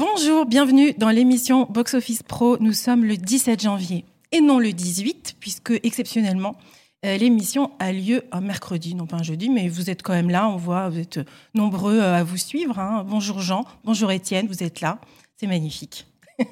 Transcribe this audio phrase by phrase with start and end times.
[0.00, 2.56] Bonjour, bienvenue dans l'émission Box Office Pro.
[2.58, 6.56] Nous sommes le 17 janvier et non le 18, puisque exceptionnellement,
[7.04, 10.30] euh, l'émission a lieu un mercredi, non pas un jeudi, mais vous êtes quand même
[10.30, 10.48] là.
[10.48, 11.20] On voit, vous êtes
[11.52, 12.78] nombreux euh, à vous suivre.
[12.78, 13.04] hein.
[13.06, 15.02] Bonjour Jean, bonjour Étienne, vous êtes là.
[15.36, 16.06] C'est magnifique.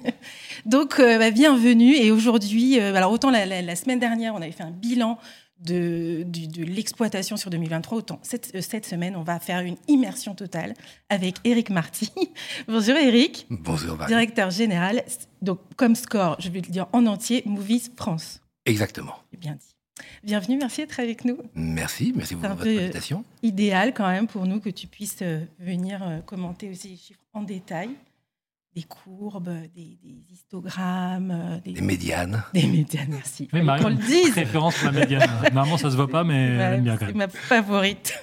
[0.66, 1.94] Donc, euh, bah, bienvenue.
[1.94, 5.16] Et aujourd'hui, alors autant la semaine dernière, on avait fait un bilan
[5.60, 6.24] de,
[6.62, 10.74] l'exploitation sur 2023, autant cette, euh, cette semaine, on va faire une immersion totale
[11.08, 12.10] avec Eric Marty.
[12.68, 14.08] bonjour Eric, Bonjour Marie.
[14.08, 15.02] directeur général.
[15.42, 18.40] Donc, comme score, je vais le dire en entier, Movies France.
[18.66, 19.14] Exactement.
[19.36, 19.74] Bien dit.
[20.22, 21.38] Bienvenue, merci d'être avec nous.
[21.54, 23.24] Merci, merci pour C'est un votre peu, euh, invitation.
[23.42, 27.42] Idéal quand même pour nous que tu puisses euh, venir commenter aussi les chiffres en
[27.42, 27.90] détail,
[28.74, 32.42] des courbes, des, des histogrammes, euh, des, Les médianes.
[32.54, 33.02] des médias.
[33.08, 33.48] Merci.
[33.52, 34.30] Oui, Marion, qu'on le dise.
[34.30, 35.28] préférence pour la médiane.
[35.52, 37.16] Normalement, ça se voit pas, mais elle aime bien quand c'est même.
[37.16, 38.20] ma favorite.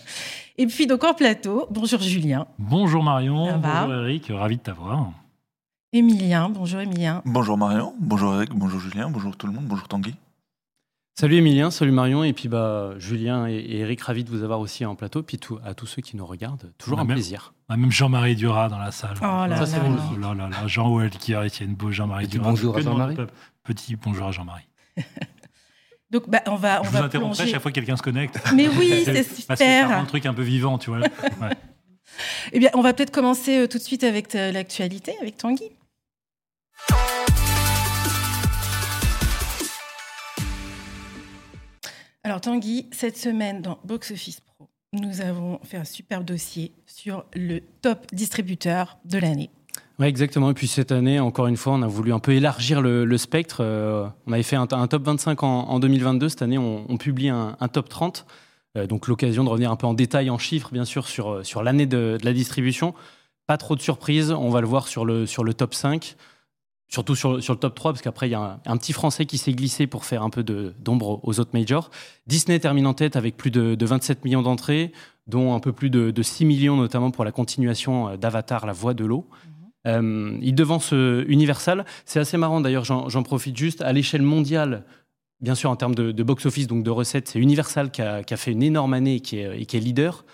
[0.58, 5.10] Et puis donc en plateau, bonjour Julien, Bonjour Marion, bonjour Eric, ravi de t'avoir.
[5.94, 7.22] Émilien, bonjour Émilien.
[7.24, 10.14] Bonjour Marion, bonjour Eric, bonjour Julien, bonjour tout le monde, bonjour Tanguy.
[11.18, 14.60] Salut Emilien, salut Marion, et puis bah, Julien et, et Eric, ravis de vous avoir
[14.60, 17.54] aussi en plateau, puis tout- à tous ceux qui nous regardent, toujours un plaisir.
[17.72, 19.14] Ah, même Jean-Marie Dura dans la salle.
[19.22, 19.78] Oh là Ça, c'est.
[19.80, 22.50] Oh là là là, Jean Walker, Étienne Beau, Jean-Marie Petit Dura.
[22.50, 23.16] bonjour à Jean-Marie.
[23.64, 24.68] Petit bonjour à Jean-Marie.
[26.10, 28.38] Donc bah, on va on Je vous va interromprai chaque fois que quelqu'un se connecte.
[28.54, 30.02] Mais oui, c'est super.
[30.02, 30.98] le truc un peu vivant, tu vois.
[30.98, 31.56] Ouais.
[32.52, 35.70] Eh bien, on va peut-être commencer euh, tout de suite avec euh, l'actualité, avec Tanguy.
[42.22, 44.51] Alors Tanguy, cette semaine dans Box Office Pro,
[44.92, 49.50] nous avons fait un superbe dossier sur le top distributeur de l'année.
[49.98, 50.50] Ouais, exactement.
[50.50, 53.58] Et puis cette année, encore une fois, on a voulu un peu élargir le, spectre.
[53.60, 56.28] Euh, on avait fait un, top 25 en, en 2022.
[56.28, 58.26] Cette année, on, publie un, top 30.
[58.76, 61.42] Euh, donc l'occasion de revenir un peu en détail, en chiffres, bien sûr, sur, euh,
[61.42, 62.94] sur l'année de, de la distribution.
[63.46, 64.30] Pas trop de surprises.
[64.30, 66.16] On va le voir sur le, sur le top 5.
[66.92, 69.24] Surtout sur, sur le top 3, parce qu'après, il y a un, un petit Français
[69.24, 71.90] qui s'est glissé pour faire un peu d'ombre aux autres majors.
[72.26, 74.92] Disney termine en tête avec plus de, de 27 millions d'entrées,
[75.26, 78.74] dont un peu plus de, de 6 millions, notamment pour la continuation euh, d'Avatar, La
[78.74, 79.26] Voix de l'eau.
[79.86, 81.86] Euh, il devance euh, Universal.
[82.04, 83.80] C'est assez marrant d'ailleurs, j'en j'en profite juste.
[83.80, 84.84] À l'échelle mondiale,
[85.40, 88.34] bien sûr en termes de, de box-office, donc de recettes, c'est Universal qui a, qui
[88.34, 90.26] a fait une énorme année et qui est, et qui est leader.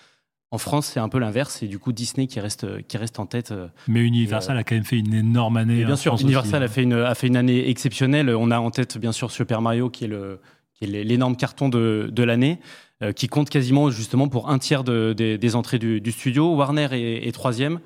[0.51, 1.57] En France, c'est un peu l'inverse.
[1.61, 3.53] C'est du coup Disney qui reste, qui reste en tête.
[3.53, 5.81] euh, Mais Universal a quand même fait une énorme année.
[5.81, 6.71] et bien en sûr, France Universal aussi.
[6.71, 8.31] a fait, une, a fait une année exceptionnelle.
[8.31, 10.41] On a en tête, bien sûr, Super Mario, qui est le-
[10.75, 12.61] qui est l'énorme carton de, de l'année,
[13.03, 16.55] euh, qui compte quasiment justement pour un tiers de- des- des entrées du, du studio.
[16.55, 17.81] Warner est, est troisième.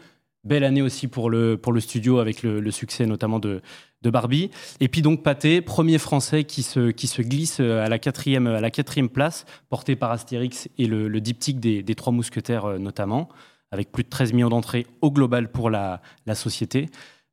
[0.44, 3.62] Belle année aussi pour le, studio avec le, succès notamment de,
[4.04, 4.50] Barbie.
[4.80, 9.08] Et puis donc Pathé, premier français qui se, glisse à la quatrième, à la quatrième
[9.08, 13.28] place, porté par Astérix et le, le diptyque des, Trois Mousquetaires euh, notamment,
[13.70, 16.88] avec plus de 13 millions d'entrées au global pour la, la société.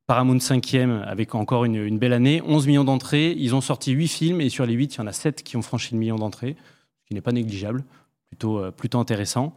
[0.06, 3.36] Paramount 5e avec encore une, une belle année, 11 millions d'entrées.
[3.38, 5.58] Ils ont sorti 8 films et sur les 8, il y en a 7 qui
[5.58, 6.56] ont franchi le million d'entrées,
[7.02, 7.84] ce qui n'est pas négligeable,
[8.30, 9.54] plutôt, euh, plutôt intéressant.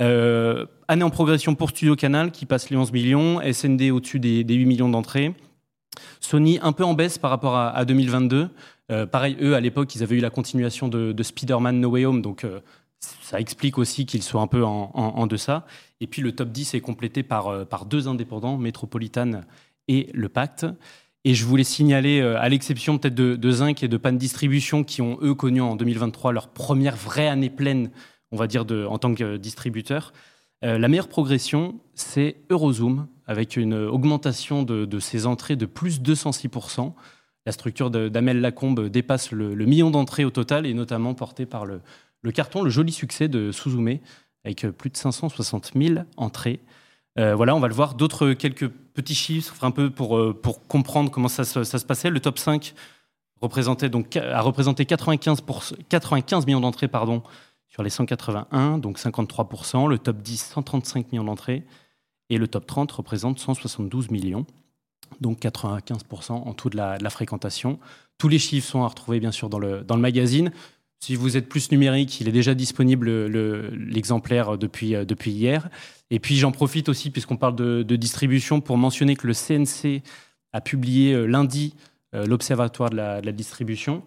[0.00, 4.44] Euh, année en progression pour Studio Canal qui passe les 11 millions, SND au-dessus des,
[4.44, 5.34] des 8 millions d'entrées.
[6.20, 8.48] Sony un peu en baisse par rapport à, à 2022.
[8.90, 12.06] Euh, pareil, eux, à l'époque, ils avaient eu la continuation de, de Spider-Man No Way
[12.06, 12.46] Home, donc
[13.22, 15.66] ça explique aussi qu'ils soient un peu en, en- en deçà.
[16.00, 19.42] Et puis le top 10 est complété par, deux indépendants, Metropolitan
[19.88, 20.66] et Le Pacte.
[21.26, 25.00] Et je voulais signaler, à l'exception peut-être de, de Zinc et de Pan Distribution, qui
[25.00, 27.90] ont eux connu en 2023 leur première vraie année pleine,
[28.34, 30.12] on va dire, de, en tant que distributeur,
[30.64, 36.00] euh, la meilleure progression, c'est Eurozoom, avec une augmentation de, de ses entrées de plus
[36.00, 36.92] 206%.
[37.46, 41.64] La structure de- d'Amel Lacombe dépasse le, million d'entrées au total, et notamment portée par
[41.64, 41.80] le,
[42.32, 43.98] carton, le joli succès de Suzume,
[44.44, 46.60] avec plus de 560 000 entrées.
[47.18, 47.94] Euh, voilà, on va le voir.
[47.94, 50.34] D'autres quelques petits chiffres, un peu pour, euh,
[50.68, 52.10] comprendre comment ça, se- passait.
[52.10, 52.74] Le top 5
[53.40, 56.88] représentait donc, a représenté 95, pour- 95 millions d'entrées
[57.74, 59.88] sur les 181, donc 53%.
[59.88, 61.64] Le top 10, 135 millions d'entrées.
[62.30, 64.46] Et le top 30 représente 172 millions,
[65.20, 67.80] donc 95% en tout de la, fréquentation.
[68.16, 70.52] Tous les chiffres sont à retrouver bien sûr dans le, magazine.
[71.00, 74.94] Si vous êtes plus numérique, il est déjà disponible le- l'exemplaire depuis,
[75.26, 75.68] hier.
[76.10, 80.02] Et puis j'en profite aussi, puisqu'on parle de, distribution, pour mentionner que le CNC
[80.52, 81.74] a publié euh, lundi
[82.14, 84.04] euh, l'Observatoire de la, de la distribution,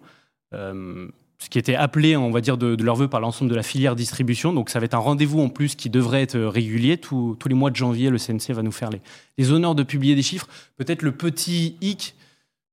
[0.54, 1.08] euh,
[1.40, 3.94] ce qui était appelé, on va dire, de, leur vœu par l'ensemble de la filière
[3.94, 4.52] distribution.
[4.52, 6.98] Donc ça va être un rendez-vous en plus qui devrait être euh, régulier.
[6.98, 8.90] Tous- les mois de janvier, le CNC va nous faire
[9.38, 10.48] les, honneurs de publier des chiffres.
[10.76, 12.16] Peut-être le petit hic,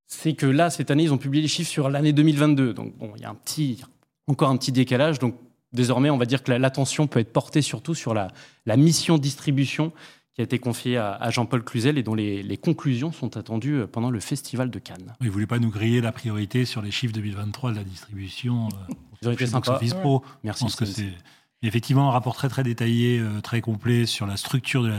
[0.07, 2.73] c'est que là, cette année, ils ont publié les chiffres sur l'année 2022.
[2.73, 3.81] Donc bon, il y a un petit,
[4.27, 5.19] encore un petit décalage.
[5.19, 5.35] Donc
[5.71, 9.91] désormais, on va dire que la- l'attention peut être portée surtout sur la mission distribution
[10.35, 14.11] qui a été confié à, Jean-Paul Cluzel et dont les, conclusions sont attendues euh, pendant
[14.11, 15.13] le Festival de Cannes.
[15.21, 18.67] Il ne voulait pas nous griller la priorité sur les chiffres 2023 de la distribution.
[18.67, 19.75] Euh, Ils ont été sympas.
[19.75, 20.23] Office Pro.
[20.43, 20.59] Merci.
[20.59, 21.13] Je pense que c'est
[21.61, 24.93] effectivement un rapport très très détaillé, euh, très complet sur la structure de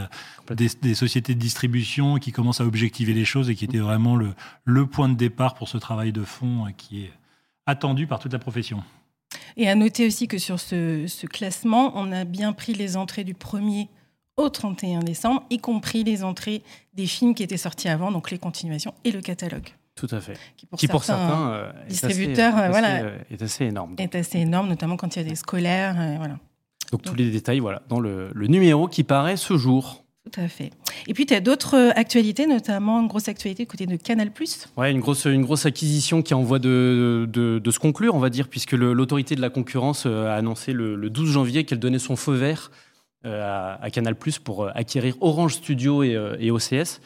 [0.55, 4.33] des, sociétés de distribution qui commence à objectiver les choses et qui était vraiment le,
[4.65, 7.13] le point de départ pour ce travail de fond qui est
[7.67, 8.83] attendu par toute la profession.
[9.59, 13.25] Et à noter aussi que sur ce, ce classement, on a bien pris les entrées
[13.25, 13.91] du premier
[14.37, 16.63] au 31 décembre, y compris les entrées
[16.95, 19.69] des films qui étaient sortis avant, donc les continuations et le catalogue.
[19.95, 20.35] Tout à fait.
[20.77, 23.95] Qui pour, certains, euh, distributeurs est assez, voilà, euh, est assez énorme.
[23.97, 25.97] Est assez énorme, notamment quand il y a des scolaires.
[25.99, 26.39] Euh, voilà.
[26.93, 30.05] Donc, tous les détails voilà, dans le, numéro qui paraît ce jour.
[30.31, 30.71] Tout à fait.
[31.07, 34.31] Et puis, tu as d'autres actualités, notamment une grosse actualité côté de Canal+.
[34.77, 38.19] Oui, une grosse, une grosse acquisition qui est en voie de, de, se conclure, on
[38.19, 41.99] va dire, puisque l'autorité de la concurrence a annoncé le, le 12 janvier qu'elle donnait
[41.99, 42.71] son feu vert
[43.25, 47.01] euh, à, Canal pour euh, acquérir Orange Studio et, euh, OCS.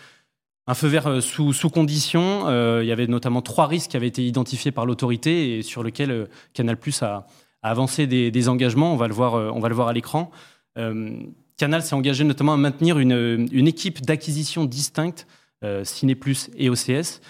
[0.66, 2.48] Un feu vert sous, sous condition.
[2.80, 6.28] il y avait notamment trois risques qui avaient été identifiés par l'autorité et sur lesquels
[6.52, 7.26] Canal a,
[7.62, 8.92] avancé des, engagements.
[8.92, 10.30] On va le voir, on va le voir à l'écran.
[10.76, 15.26] Canal s'est engagé notamment à maintenir une, équipe d'acquisition distincte,
[15.82, 16.16] Ciné
[16.56, 17.20] et OCS,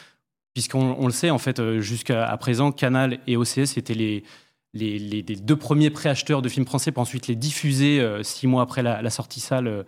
[0.52, 4.22] puisqu'on le sait, en fait, jusqu'à présent, Canal et OCS étaient les,
[4.72, 8.82] les, deux premiers préacheteurs de films français pour ensuite les diffuser euh, six mois après
[8.82, 9.82] la, sortie salle euh,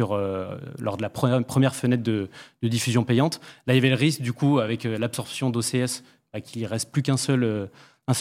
[0.00, 2.28] euh, lors de la première, fenêtre de,
[2.62, 3.40] diffusion payante.
[3.66, 6.02] Là, il y avait le risque, du coup, avec l'absorption d'OCS,
[6.32, 7.68] bah, qu'il ne reste plus qu'un seul,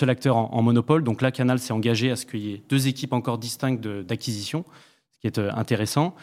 [0.08, 1.04] acteur en, monopole.
[1.04, 4.66] Donc là, Canal s'est engagé à ce qu'il y ait deux équipes encore distinctes d'acquisition,
[5.14, 6.16] ce qui est intéressant.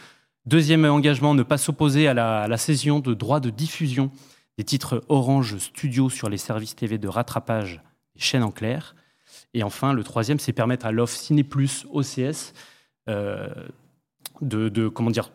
[0.45, 4.11] Deuxième engagement, ne pas s'opposer à la, à la cession de droits de diffusion
[4.57, 7.81] des titres Orange Studio sur les services TV de rattrapage
[8.15, 8.93] des chaînes en clair.
[9.53, 12.53] Et enfin, le troisième, c'est permettre à l'offre Ciné Plus OCS
[13.09, 13.47] euh,
[14.41, 15.31] de, comment dire,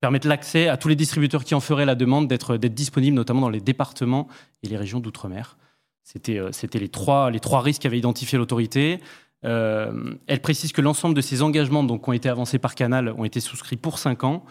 [0.00, 3.50] permettre l'accès à tous les distributeurs qui en feraient la demande d'être disponibles, notamment dans
[3.50, 4.28] les départements
[4.62, 5.58] et les régions d'outre-mer.
[6.02, 9.00] C'était euh, les, trois, les trois risques qu'avait identifié l'autorité.
[9.44, 13.12] Euh, elle précise que l'ensemble de ces engagements donc, qui ont été avancés par Canal
[13.16, 14.44] ont été souscrits pour cinq ans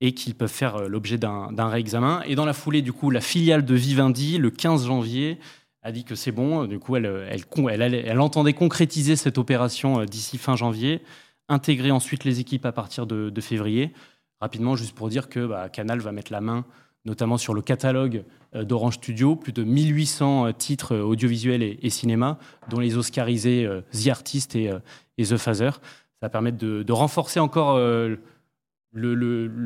[0.00, 2.22] et qu'ils peuvent faire l'objet d'un réexamen.
[2.26, 5.40] Et dans la foulée, du coup, la filiale de Vivendi, le 15 janvier,
[5.82, 6.66] a dit que c'est bon.
[6.66, 11.02] Du coup, elle, entendait concrétiser cette opération euh, d'ici fin janvier,
[11.48, 13.92] intégrer ensuite les équipes à partir de, février.
[14.40, 16.64] Rapidement, juste pour dire que bah, Canal va mettre la main
[17.04, 22.38] notamment sur le catalogue euh, d'Orange Studio, plus de 1800 euh, titres audiovisuels et, cinéma,
[22.68, 24.70] dont les Oscarisés The Artist et,
[25.16, 25.70] The Phaser.
[25.70, 28.20] Ça va permettre de, renforcer encore le,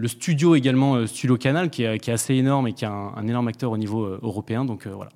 [0.07, 3.79] studio également, Studio Canal, qui est, assez énorme et qui est un énorme acteur au
[3.79, 4.65] niveau européen.
[4.65, 5.11] Donc voilà.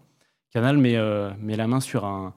[0.57, 2.33] Canal met, euh, met la main sur un,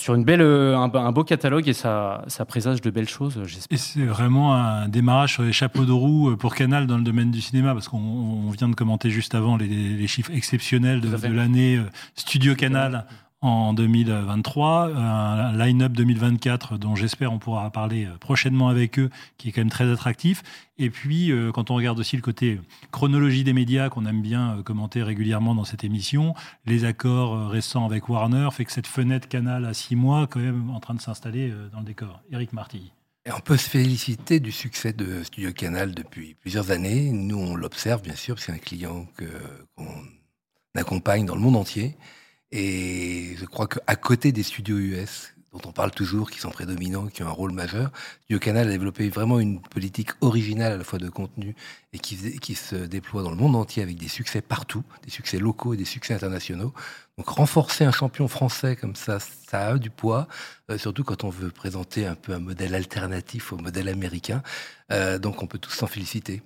[0.00, 3.74] sur une belle, euh, un, beau catalogue et ça, ça présage de belles choses, j'espère.
[3.74, 7.02] Et c'est vraiment un démarrage sur les chapeaux de roue euh, pour Canal dans le
[7.02, 11.32] domaine du cinéma, parce qu'on vient de commenter juste avant les, chiffres exceptionnels de, de
[11.32, 11.82] l'année
[12.14, 13.06] Studio Canal
[13.44, 19.50] en 2023, un line-up 2024 dont j'espère on pourra parler euh, prochainement avec eux, qui
[19.50, 20.42] est quand même très attractif.
[20.78, 22.58] Et puis, euh, quand on regarde aussi le côté
[22.90, 27.84] chronologie des médias qu'on aime bien euh, commenter régulièrement dans cette émission, les accords récents
[27.84, 31.02] avec Warner fait que cette fenêtre Canal à six mois, quand même, en train de
[31.02, 32.22] s'installer dans le décor.
[32.32, 32.92] Eric Marty.
[33.26, 37.10] Et on peut se féliciter du succès de Studio Canal depuis plusieurs années.
[37.12, 39.84] Nous, on l'observe, bien sûr, parce que c'est un client qu'on
[40.80, 41.96] accompagne dans le monde entier.
[42.56, 47.08] Et je crois qu'à côté des studios US, dont on parle toujours, qui sont prédominants,
[47.08, 47.90] qui ont un rôle majeur,
[48.22, 51.56] Studio Canal a développé vraiment une politique originale à la fois de contenu
[51.92, 55.38] et qui, qui se déploie dans le monde entier avec des succès partout, des succès
[55.38, 56.72] locaux et des succès internationaux.
[57.18, 60.28] Donc renforcer un champion français comme ça, ça a du poids,
[60.70, 64.44] euh, surtout quand on veut présenter un peu un modèle alternatif au modèle américain.
[64.92, 66.40] Euh, donc on peut tous s'en féliciter.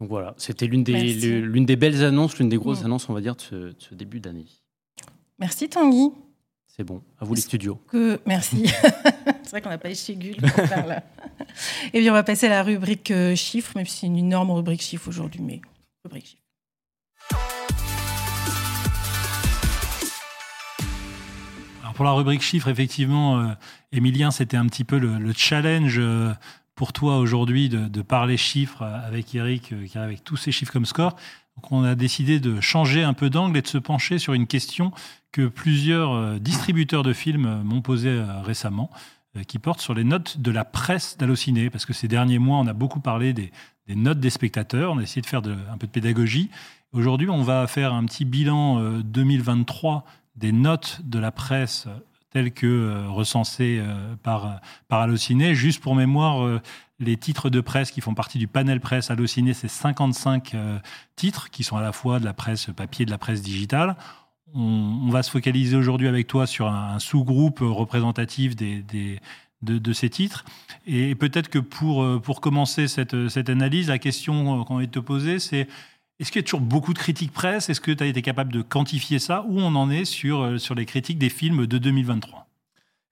[0.00, 2.86] Donc voilà, c'était l'une des, l'une des belles annonces, l'une des grosses mm.
[2.86, 4.46] annonces, on va dire, de ce, de ce début d'année.
[5.40, 6.12] Merci Tanguy.
[6.66, 7.80] C'est bon, à vous les studios.
[7.88, 8.20] Que...
[8.26, 8.66] Merci.
[9.42, 9.94] c'est vrai qu'on n'a pas les
[10.38, 11.02] pour faire là.
[11.94, 14.50] Et bien on va passer à la rubrique euh, chiffres, même si c'est une énorme
[14.50, 15.62] rubrique chiffres aujourd'hui, mais
[16.04, 16.36] rubrique chiffres.
[21.80, 23.52] Alors pour la rubrique chiffres, effectivement, euh,
[23.92, 26.34] Emilien, c'était un petit peu le, challenge euh,
[26.74, 30.72] pour toi aujourd'hui de, de, parler chiffres avec Eric, qui arrive avec tous ces chiffres
[30.72, 31.16] comme score.
[31.56, 34.46] Donc on a décidé de changer un peu d'angle et de se pencher sur une
[34.46, 34.92] question
[35.32, 38.90] que plusieurs euh, distributeurs de films euh, m'ont posée euh, récemment,
[39.46, 42.66] qui porte sur les notes de la presse d'Allociné, parce que ces derniers mois, on
[42.66, 43.52] a beaucoup parlé des,
[43.86, 45.40] notes des spectateurs, on a essayé de faire
[45.72, 46.50] un peu de pédagogie.
[46.92, 51.86] Aujourd'hui, on va faire un petit bilan 2023 des notes de la presse
[52.30, 53.80] telles que recensées
[54.24, 55.54] par, par Allociné.
[55.54, 56.60] Juste pour mémoire,
[56.98, 60.56] les titres de presse qui font partie du panel presse Allociné, c'est 55
[61.14, 63.94] titres qui sont à la fois de la presse papier et de la presse digitale.
[64.54, 68.84] On, va se focaliser aujourd'hui avec toi sur un, sous-groupe représentatif des,
[69.62, 70.44] de, ces titres.
[70.86, 75.38] Et peut-être que pour, pour commencer cette, cette analyse, la question qu'on va te poser,
[75.38, 75.68] c'est
[76.20, 77.70] est-ce qu'il y a toujours beaucoup de critiques presse?
[77.70, 79.42] Est-ce que tu as été capable de quantifier ça?
[79.48, 82.46] Où on en est sur, euh, sur les critiques des films de 2023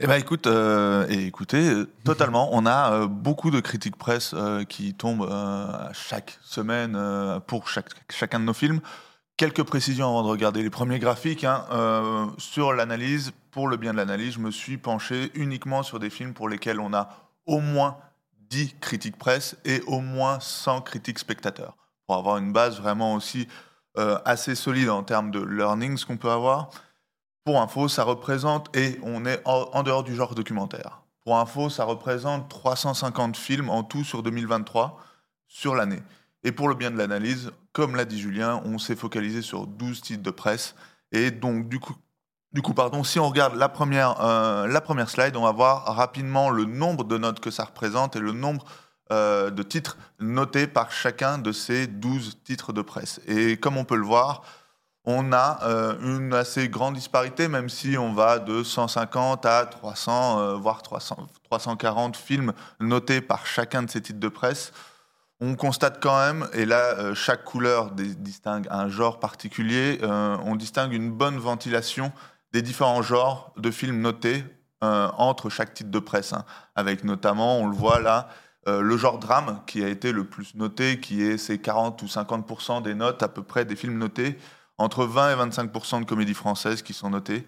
[0.00, 2.50] eh ben écoute, euh, et écoutez, euh, totalement.
[2.52, 4.33] On a beaucoup de critiques presse
[4.68, 5.28] qui tombent
[5.92, 6.97] chaque semaine
[7.49, 8.80] pour chaque, chacun de nos films.
[9.38, 11.45] Quelques précisions avant de regarder les premiers graphiques.
[11.45, 12.35] Hein.
[12.38, 16.35] sur l'analyse, pour le bien de l'analyse, je me suis penché uniquement sur des films
[16.35, 17.09] pour lesquels on a
[17.47, 17.97] au moins
[18.50, 21.76] 10 critiques presse et au moins 100 critiques spectateurs
[22.09, 23.47] pour avoir une base vraiment aussi
[23.99, 26.71] euh, assez solide en termes de learnings qu'on peut avoir.
[27.45, 31.02] Pour info, ça représente, et on est en, dehors du genre documentaire.
[31.23, 35.00] Pour info, ça représente 350 films en tout sur 2023,
[35.47, 36.02] sur l'année.
[36.45, 40.00] Et pour le bien de l'analyse, comme l'a dit Julien, on s'est focalisé sur 12
[40.00, 40.75] titres de presse.
[41.12, 45.42] Et donc, du coup, pardon, si on regarde la première, euh, la première slide, on
[45.42, 48.64] va voir rapidement le nombre de notes que ça représente et le nombre
[49.11, 53.21] euh, de titres notés par chacun de ces 12 titres de presse.
[53.26, 54.42] Et comme on peut le voir,
[55.11, 60.40] on a euh, une assez grande disparité, même si on va de 150 à 300,
[60.40, 64.73] euh, voire 300, 340 films notés par chacun de ces titres de presse.
[65.40, 71.12] On constate quand même, et là chaque couleur distingue un genre particulier, on distingue une
[71.12, 72.11] bonne ventilation
[72.52, 74.45] des différents genres de films notés
[74.80, 76.45] entre chaque titre de presse, hein.
[76.75, 78.28] avec notamment, on le voit là,
[78.68, 82.07] euh, le genre drame qui a été le plus noté, qui est ces 40 ou
[82.07, 84.38] 50% des notes à peu près des films notés,
[84.76, 87.47] entre 20 et 25% de comédies françaises qui sont notées.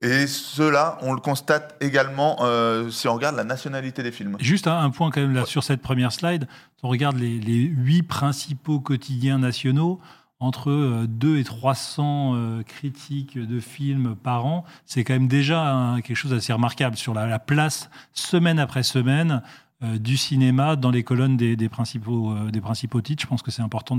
[0.00, 4.36] Et cela, on le constate également euh, si on regarde la nationalité des films.
[4.38, 6.46] Juste un, point quand même là sur cette première slide.
[6.82, 10.00] On regarde les, huit principaux quotidiens nationaux
[10.38, 16.16] entre 2 euh, et 300 critiques de films par an, c'est quand même déjà quelque
[16.16, 19.42] chose d'assez remarquable sur la, place semaine après semaine
[19.84, 23.22] euh, du cinéma dans les colonnes des, principaux, euh, des principaux titres.
[23.22, 23.96] Je pense que c'est important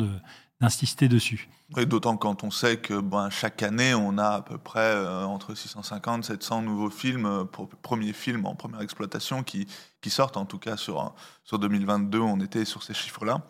[0.61, 1.47] d'insister dessus.
[1.77, 5.23] Et d'autant quand on sait que ben, chaque année, on a à peu près euh,
[5.23, 7.45] entre 650 700 nouveaux films,
[7.81, 9.67] premiers films en première exploitation qui,
[10.01, 10.37] qui sortent.
[10.37, 11.13] En tout cas, sur,
[11.43, 13.41] sur 2022, on était sur ces chiffres-là.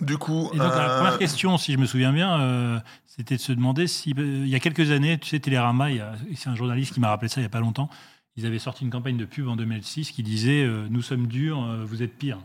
[0.00, 0.50] du coup.
[0.54, 4.10] Et donc, la première question, si je me souviens bien, c'était de se demander si,
[4.10, 5.88] il y a quelques années, tu sais, Télérama,
[6.34, 7.88] c'est un journaliste qui m'a rappelé ça il n'y a pas longtemps,
[8.36, 11.62] ils avaient sorti une campagne de pub en 2006 qui disait euh, Nous sommes durs,
[11.62, 12.38] euh, vous êtes pires.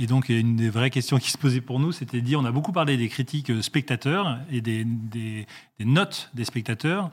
[0.00, 2.46] Et donc, une des vraies questions qui se posaient pour nous, c'était de dire on
[2.46, 5.46] a beaucoup parlé des critiques euh, spectateurs et des, des,
[5.78, 7.10] notes des spectateurs.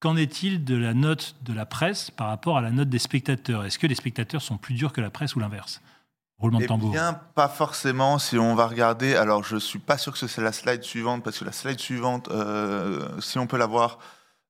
[0.00, 3.66] Qu'en est-il de la note de la presse par rapport à la note des spectateurs?
[3.66, 5.82] Est-ce que les spectateurs sont plus durs que la presse ou l'inverse?
[6.38, 6.92] Roulement de eh tambour.
[6.92, 8.18] bien, pas forcément.
[8.18, 11.38] Si on va regarder, alors je suis pas sûr que c'est la slide suivante, parce
[11.38, 12.30] que la slide suivante,
[13.20, 13.98] si on peut la voir,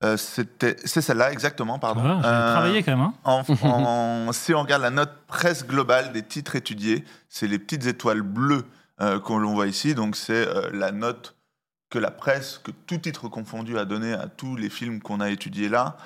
[0.03, 2.03] euh, c'est celle-là, exactement, pardon.
[2.05, 3.13] Ah, euh, travaillé quand même.
[3.25, 4.33] Hein.
[4.33, 8.65] si on regarde la note presse globale des titres étudiés, c'est les petites étoiles bleues
[9.03, 9.95] euh, qu'on voit ici.
[9.95, 11.37] Donc c'est la note
[11.91, 15.29] que la presse, que tout titre confondu a donné à tous les films qu'on a
[15.29, 15.99] étudiés là.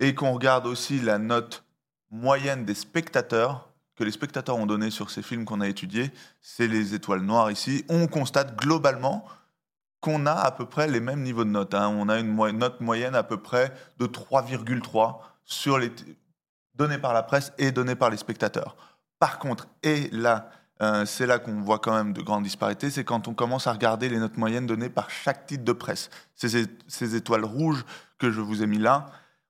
[0.00, 1.64] Et qu'on regarde aussi la note
[2.10, 6.68] moyenne des spectateurs, que les spectateurs ont donné sur ces films qu'on a étudiés, c'est
[6.68, 7.84] les étoiles noires ici.
[7.90, 9.26] On constate globalement
[10.02, 11.72] qu'on a à peu près les mêmes niveaux de notes.
[11.74, 11.88] Hein.
[11.96, 15.92] On a une note moyenne à peu près de 3,3 sur les
[16.74, 18.76] données par la presse et données par les spectateurs.
[19.20, 20.50] Par contre, et là,
[20.82, 23.72] euh, c'est là qu'on voit quand même de grandes disparités, c'est quand on commence à
[23.72, 26.10] regarder les notes moyennes données par chaque titre de presse.
[26.34, 27.84] Ces, ces étoiles rouges
[28.18, 29.06] que je vous ai mis là,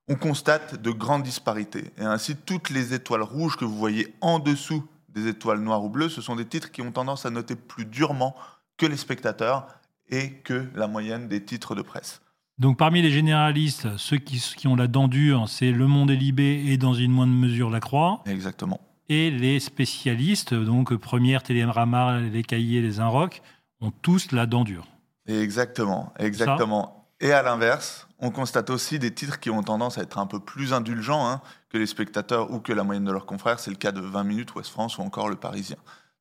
[0.06, 1.92] on constate de grandes disparités.
[1.96, 5.88] Et ainsi, toutes les étoiles rouges que vous voyez en dessous des étoiles noires ou
[5.88, 8.34] bleues, ce sont des titres qui ont tendance à noter plus durement
[8.76, 9.66] que les spectateurs
[10.12, 12.20] et que la moyenne des titres de presse.
[12.58, 16.16] Donc parmi les généralistes, ceux qui, qui ont la dent dure, c'est Le Monde est
[16.16, 18.22] libé et dans une moindre mesure La Croix.
[18.26, 18.80] Exactement.
[19.08, 23.42] Et les spécialistes, donc Première, Télérama, Les Cahiers, Les Inrocks,
[23.80, 24.86] ont tous la dent dure.
[25.26, 27.08] Exactement, exactement.
[27.20, 30.40] Et à l'inverse, on constate aussi des titres qui ont tendance à être un peu
[30.40, 31.40] plus indulgents hein,
[31.70, 33.60] que les spectateurs ou que la moyenne de leurs confrères.
[33.60, 35.76] C'est le cas de 20 minutes, Ouest France ou encore Le Parisien.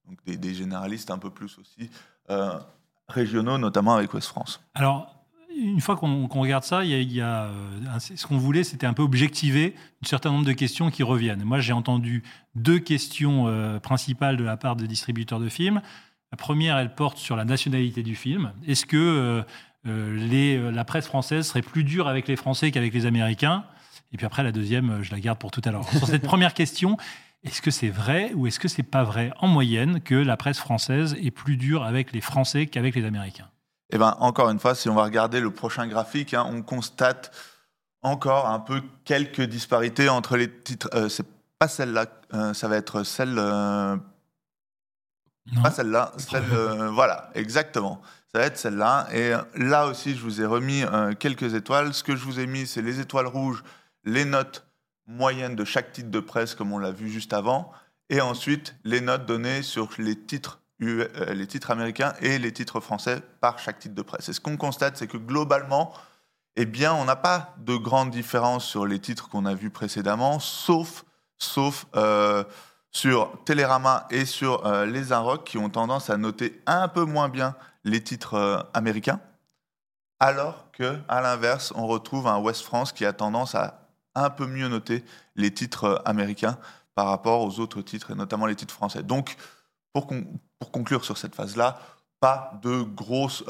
[0.08, 1.90] Donc des, généralistes un peu plus aussi
[2.30, 2.60] euh,
[3.12, 4.62] régionaux, notamment avec Ouest France.
[4.74, 5.22] Alors,
[5.58, 9.04] une fois qu'on regarde ça, il y a, euh, ce qu'on voulait, c'était un peu
[9.04, 11.44] objectiver un certain nombre de questions qui reviennent.
[11.44, 12.24] Moi, j'ai entendu
[12.56, 15.82] deux questions euh, principales de la part de distributeurs de films.
[16.32, 18.54] La première, elle porte sur la nationalité du film.
[18.66, 19.44] Est-ce que
[19.86, 23.66] euh, les, la presse française serait plus dure avec les Français qu'avec les Américains?
[24.14, 25.88] Et puis après, la deuxième, je la garde pour tout à l'heure.
[25.90, 26.98] Sur cette première question,
[27.44, 29.32] est-ce que c'est vrai ou est-ce que c'est pas vrai?
[29.40, 33.50] En moyenne que la presse française est plus dure avec les Français qu'avec les Américains
[33.92, 37.32] Eh ben, encore une fois, si on va regarder le prochain graphique, hein, on constate
[38.04, 40.90] encore un peu quelques disparités entre les titres.
[40.94, 41.26] Euh, c'est
[41.58, 43.36] pas celle-là, euh, ça va être celle.
[43.38, 43.96] Euh,
[45.64, 46.44] pas celle-là, celle.
[46.94, 48.02] voilà, exactement.
[48.32, 49.08] Ça va être celle-là.
[49.14, 50.84] Et là aussi, je vous ai remis
[51.20, 51.94] quelques étoiles.
[51.94, 53.64] Ce que je vous ai mis, c'est les étoiles rouges,
[54.06, 54.64] les notes
[55.08, 57.72] moyennes de chaque titre de presse, comme on l'a vu juste avant,
[58.10, 63.22] et ensuite les notes données sur les titres, les titres américains et les titres français
[63.40, 64.30] par chaque titre de presse.
[64.30, 65.94] Et ce qu'on constate, c'est que globalement,
[66.56, 70.40] eh bien, on n'a pas de grande différence sur les titres qu'on a vus précédemment,
[70.40, 71.06] sauf,
[71.38, 72.44] sauf euh,
[72.92, 77.30] sur Télérama et sur euh, les Inrock qui ont tendance à noter un peu moins
[77.30, 77.56] bien
[77.86, 79.22] les titres euh, américains,
[80.20, 83.81] alors que, à l'inverse, on retrouve un West France qui a tendance à
[84.16, 85.04] un peu mieux noter
[85.36, 86.58] les titres américains
[86.96, 89.04] par rapport aux autres titres, et notamment les titres français.
[89.04, 89.36] Donc,
[89.94, 90.08] pour,
[90.72, 91.80] conclure sur cette phase-là,
[92.20, 93.44] pas de grosses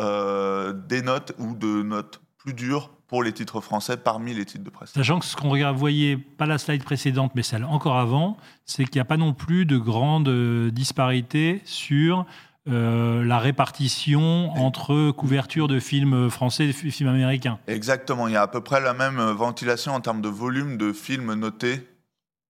[0.88, 4.91] dénotes ou de notes plus dur pour les titres français parmi les titres de presse.
[4.94, 8.96] Sachant que ce qu'on voyez, pas la slide précédente, mais celle encore avant, c'est qu'il
[8.96, 12.25] n'y a pas non plus de grandes euh, disparités sur
[12.68, 17.60] euh, la répartition entre couverture de films français et films américains.
[17.68, 20.77] Exactement, il y a à peu près la même euh, ventilation en termes de volume
[20.77, 21.88] de films notés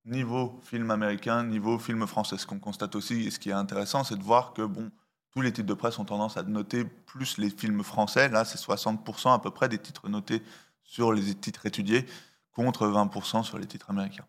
[0.06, 2.38] niveau film américain, niveau film français.
[2.38, 4.92] Ce qu'on constate aussi, et ce qui est intéressant, c'est de voir que bon,
[5.32, 8.30] tous les titres de presse ont tendance à noter plus les films français.
[8.30, 10.42] Là, c'est 60% à peu près des titres notés
[10.84, 12.06] sur les titres étudiés,
[12.52, 14.26] contre 20% sur les titres américains.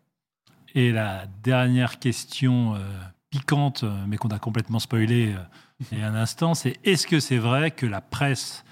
[0.75, 2.79] Et la dernière question euh,
[3.33, 7.07] piquante, euh, mais qu'on a complètement spoilé euh, il y a un instant, c'est est-ce
[7.07, 8.63] que c'est vrai que la presse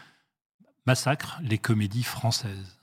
[0.86, 2.80] massacre les comédies françaises?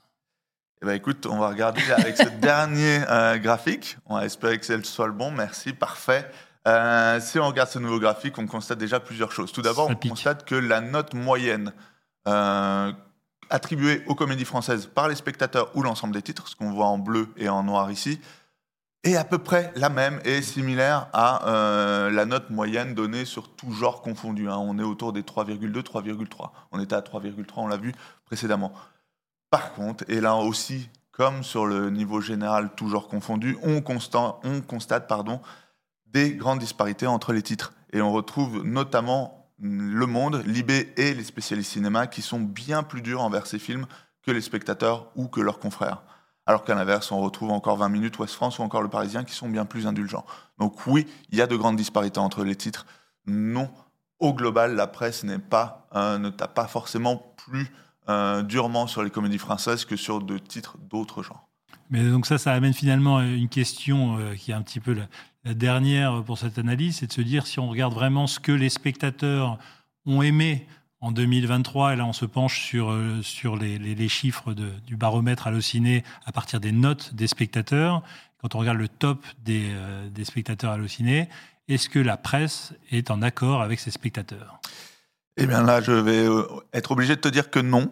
[0.81, 2.99] Eh ben, écoute, on va regarder avec ce dernier
[3.39, 3.97] graphique.
[4.05, 5.31] On va espérer que ce soit le bon.
[5.31, 6.29] Merci, parfait.
[6.67, 9.51] Euh, si on regarde ce nouveau graphique, on constate déjà plusieurs choses.
[9.51, 11.73] Tout d'abord, on constate que la note moyenne
[12.27, 12.91] euh,
[13.49, 16.97] attribuée aux comédies françaises par les spectateurs ou l'ensemble des titres, ce qu'on voit en
[16.97, 18.19] bleu et en noir ici,
[19.03, 23.55] est à peu près la même et similaire à euh, la note moyenne donnée sur
[23.55, 24.49] tout genre confondu.
[24.49, 24.57] Hein.
[24.57, 26.49] On est autour des 3,2, 3,3.
[26.71, 27.93] On était à 3,3, on l'a vu
[28.25, 28.73] précédemment.
[29.49, 35.07] Par contre, et là aussi, comme sur le niveau général, tout genre confondu, on, constate,
[36.05, 37.73] des grandes disparités entre les titres.
[37.93, 43.01] Et on retrouve notamment Le Monde, Libé et les spécialistes cinéma qui sont bien plus
[43.01, 43.85] durs envers ces films
[44.23, 46.03] que les spectateurs ou que leurs confrères.
[46.49, 49.35] Alors qu'à l'inverse, on retrouve encore 20 minutes Ouest France ou encore Le Parisien qui
[49.35, 50.25] sont bien plus indulgents.
[50.57, 52.87] Donc oui, il y a de grandes disparités entre les titres.
[53.27, 53.69] Non,
[54.17, 57.71] au global, la presse n'est pas, euh, ne tape pas forcément plus
[58.09, 61.47] euh, durement sur les comédies françaises que sur de titres d'autres genres.
[61.91, 64.97] Mais donc ça, ça amène finalement une question euh, qui est un petit peu
[65.43, 68.51] la dernière pour cette analyse, c'est de se dire si on regarde vraiment ce que
[68.51, 69.59] les spectateurs
[70.07, 70.65] ont aimé
[71.01, 73.21] en 2023, et là on se penche sur, euh,
[73.59, 78.03] les, chiffres du baromètre Allociné à partir des notes des spectateurs,
[78.41, 81.29] quand on regarde le top des, euh, spectateurs Allociné,
[81.67, 84.59] est-ce que la presse est en accord avec ses spectateurs?
[85.41, 87.91] Eh bien là, je vais euh, être obligé de te dire que non,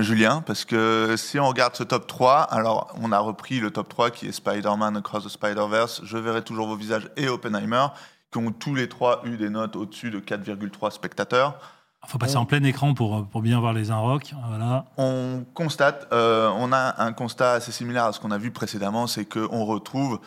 [0.00, 3.88] Julien, parce que si on regarde ce top 3, alors on a repris le top
[3.88, 7.86] 3 qui est Spider-Man Across the Spider-Verse, Je verrai toujours vos visages et Oppenheimer,
[8.32, 11.58] qui ont tous les trois eu des notes au-dessus de 4,3 spectateurs.
[12.04, 14.34] Il faut passer en plein écran pour, pour bien voir les Inrock.
[14.48, 14.86] Voilà.
[14.96, 19.06] On constate, euh, on a un constat assez similaire à ce qu'on a vu précédemment,
[19.06, 20.20] c'est qu'on retrouve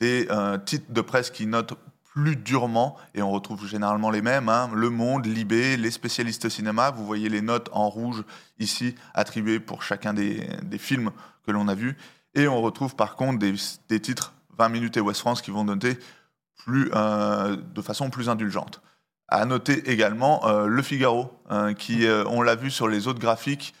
[0.00, 0.28] des
[0.64, 1.74] titres de presse qui notent
[2.18, 4.68] plus durement, et on retrouve généralement les mêmes, hein.
[4.74, 8.24] Le Monde, Libé, les spécialistes cinéma, vous voyez les notes en rouge
[8.58, 11.12] ici, attribuées pour chacun des, films
[11.46, 11.96] que l'on a vus,
[12.34, 15.96] et on retrouve par contre des, titres 20 minutes et West France qui vont noter
[16.56, 18.82] plus, euh, de façon plus indulgente.
[19.28, 23.20] À noter également euh, Le Figaro, hein, qui, euh, on l'a vu sur les autres
[23.20, 23.74] graphiques,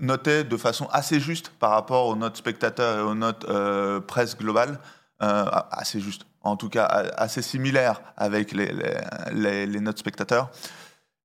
[0.00, 3.46] notait de façon assez juste par rapport aux notes spectateurs et aux notes
[4.06, 4.80] presse globale,
[5.20, 8.72] assez juste en tout cas assez similaire avec les,
[9.32, 10.50] les, notes spectateurs,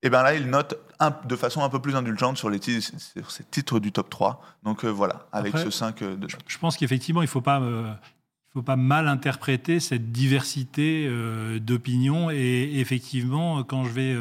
[0.05, 0.79] et bien là, il note
[1.25, 4.39] de façon un peu plus indulgente sur, les titres, sur ces titres du top 3.
[4.63, 7.59] Donc euh, voilà, avec ce 5 euh, de Je pense qu'effectivement, il ne faut, pas,
[7.59, 7.91] euh,
[8.55, 11.09] faut pas mal interpréter cette diversité
[11.59, 12.31] d'opinions.
[12.31, 14.15] Et effectivement, quand je vais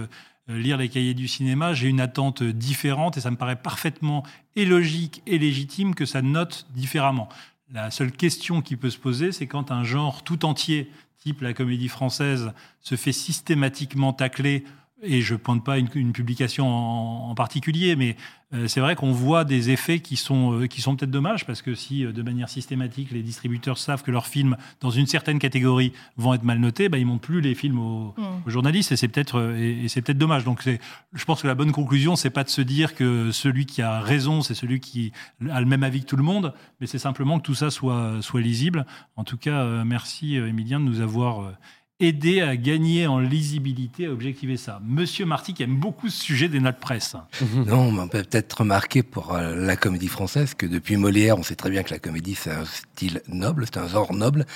[0.49, 4.25] lire les cahiers du cinéma, j'ai une attente différente et ça me paraît parfaitement
[4.57, 7.29] et logique et légitime que ça note différemment.
[7.73, 11.55] La seule question qui peut se poser, c'est quand un genre tout entier, type la
[11.55, 14.65] comédie française, se fait systématiquement tacler
[15.05, 18.17] et je pointe pas une, une publication en, en, particulier, mais
[18.55, 21.63] euh, c'est vrai qu'on voit des effets qui sont, euh, qui sont peut-être dommages, parce
[21.63, 25.39] que si euh, de manière systématique les distributeurs savent que leurs films, dans une certaine
[25.39, 28.23] catégorie, vont être mal notés, bah, ils montrent plus les films aux, Mm.
[28.47, 30.45] aux journalistes, et c'est peut-être et, et c'est peut-être dommage.
[30.45, 30.69] Donc
[31.13, 34.01] je pense que la bonne conclusion, c'est pas de se dire que celui qui a
[34.01, 35.13] raison, c'est celui qui
[35.51, 38.19] a le même avis que tout le monde, mais c'est simplement que tout ça soit,
[38.21, 38.87] soit lisible.
[39.17, 41.55] En tout cas, merci Emilien de nous avoir
[42.03, 44.81] euh, aidé à gagner en lisibilité, à objectiver ça.
[44.85, 47.17] Monsieur Marty qui aime beaucoup ce sujet des notes presse.
[47.67, 51.57] Non, on peut peut-être remarquer pour euh, la comédie française que depuis Molière, on sait
[51.57, 54.47] très bien que la comédie, c'est un style noble, c'est un genre noble.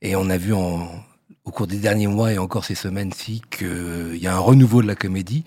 [0.00, 0.88] Et on a vu au
[1.52, 4.96] cours des derniers mois et encore ces semaines-ci qu'il y a un renouveau de la
[4.96, 5.44] comédie.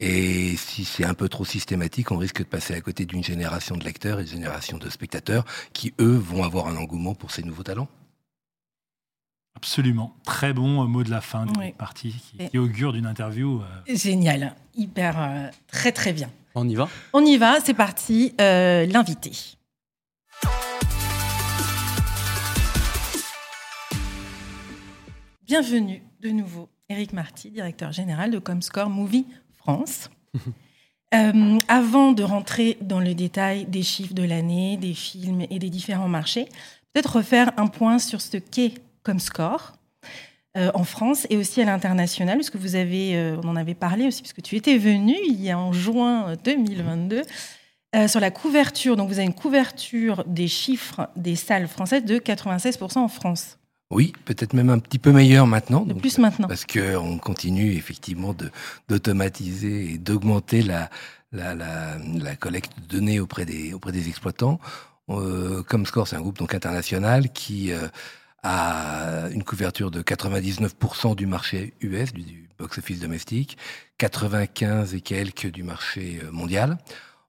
[0.00, 3.76] Et si c'est un peu trop systématique, on risque de passer à côté d'une génération
[3.76, 7.44] de lecteurs et d'une génération de spectateurs qui, eux, vont avoir un engouement pour ces
[7.44, 7.88] nouveaux talents.
[9.54, 10.16] Absolument.
[10.24, 11.66] Très bon euh, mot de la fin de Oui.
[11.66, 12.14] cette partie
[12.50, 13.60] qui, augure d'une interview.
[13.60, 16.30] euh, Génial, hyper, euh, très très bien.
[16.54, 16.88] On y va?
[17.12, 19.32] On y va, c'est parti, euh, l'invité.
[25.42, 30.10] Bienvenue de nouveau, Eric Marty, directeur général de Comscore Movie France.
[31.14, 35.68] Euh, avant de rentrer dans le détail des chiffres de l'année, des films et des
[35.68, 36.46] différents marchés,
[36.94, 38.72] peut-être refaire un point sur ce qu'est
[39.04, 39.72] Comscore
[40.56, 44.06] euh, en France et aussi à l'international, puisque vous avez, euh, on en avait parlé
[44.06, 47.22] aussi, puisque tu étais venu il y a en juin 2022
[47.94, 48.96] euh, sur la couverture.
[48.96, 53.58] Donc vous avez une couverture des chiffres des salles françaises de 96% en France,
[53.90, 55.80] Oui, peut-être même un petit peu meilleur maintenant.
[55.86, 56.48] de donc, plus maintenant.
[56.48, 58.34] Parce qu'on continue effectivement
[58.90, 60.90] d'automatiser et d'augmenter la,
[61.32, 64.60] la, la, la collecte de données auprès des, auprès des exploitants.
[65.08, 67.70] Comscore, c'est un groupe donc international qui
[68.42, 73.56] a une couverture de 99% du marché US, du, box-office domestique,
[73.98, 76.78] 95 et quelques du marché euh, mondial.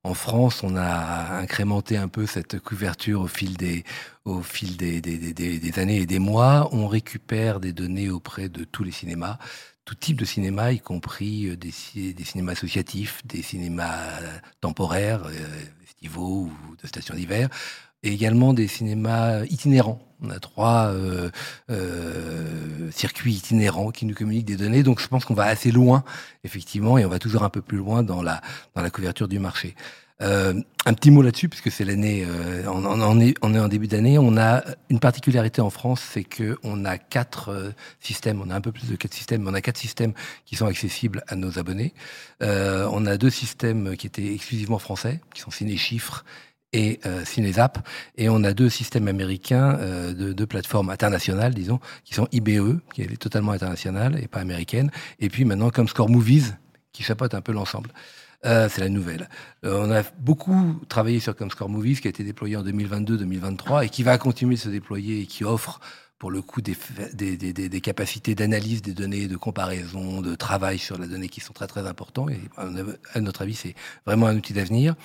[0.04, 3.84] En France, on a incrémenté un peu cette couverture au fil des,
[4.26, 6.68] au fil des, des, années et des mois.
[6.74, 9.38] On récupère des données auprès de tous les cinémas,
[9.86, 15.24] tout type de cinéma, y compris euh, des, des cinémas associatifs, des cinémas euh, temporaires,
[15.84, 17.50] estivaux ou de stations d'hiver,
[18.04, 20.00] et également des cinémas itinérants.
[20.22, 21.30] On a trois euh,
[21.70, 26.04] euh, circuits itinérants qui nous communiquent des données, donc je pense qu'on va assez loin,
[26.44, 28.42] effectivement, et on va toujours un peu plus loin dans la,
[28.76, 29.76] dans la couverture du marché.
[30.22, 30.54] Euh,
[30.86, 33.88] un petit mot là-dessus, puisque c'est l'année, euh, on, on, est, on est en début
[33.88, 34.18] d'année.
[34.18, 38.42] On a une particularité en France, c'est que on a quatre euh, systèmes.
[38.42, 40.14] On a un peu plus de quatre systèmes, mais on a quatre systèmes
[40.46, 41.94] qui sont accessibles à nos abonnés.
[42.42, 46.24] Euh, on a deux systèmes qui étaient exclusivement français, qui sont Ciné-Chiffres
[46.74, 52.14] et euh, Cinézap, et on a deux systèmes américains euh, de, plateformes internationales, disons, qui
[52.14, 56.56] sont IBE, qui est totalement internationale et pas américaine, et puis maintenant comme Score Movies,
[56.92, 57.92] qui chapeaute un peu l'ensemble.
[58.46, 59.30] Euh, c'est la nouvelle.
[59.64, 63.90] Euh, on a beaucoup travaillé sur Comscore Movies, qui a été déployé en 2022-2023 et
[63.90, 65.80] qui va continuer de se déployer et qui offre
[66.20, 66.76] pour le coup des,
[67.14, 71.68] des capacités d'analyse des données, de comparaison, de travail sur la donnée qui sont très
[71.68, 72.30] très importants.
[72.30, 74.96] Et à notre avis, c'est vraiment un outil d'avenir.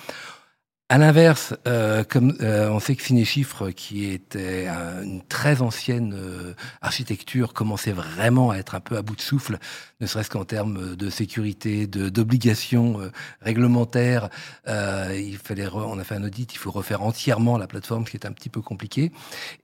[0.91, 6.15] À l'inverse, euh, comme euh, on sait que Cinéchiffre, qui était un, une très ancienne
[6.17, 9.59] euh, architecture, commençait vraiment à être un peu à bout de souffle,
[10.01, 14.29] ne serait-ce qu'en termes de sécurité, de d'obligations euh, réglementaires.
[14.67, 18.07] Euh, il fallait, re, on a fait un audit, il faut refaire entièrement la plateforme,
[18.07, 19.11] ce qui est un petit peu compliqué.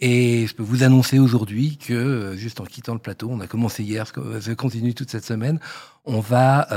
[0.02, 3.48] Et je peux vous annoncer aujourd'hui que, euh, juste en quittant le plateau, on a
[3.48, 5.60] commencé hier, ça continue toute cette semaine,
[6.06, 6.68] on va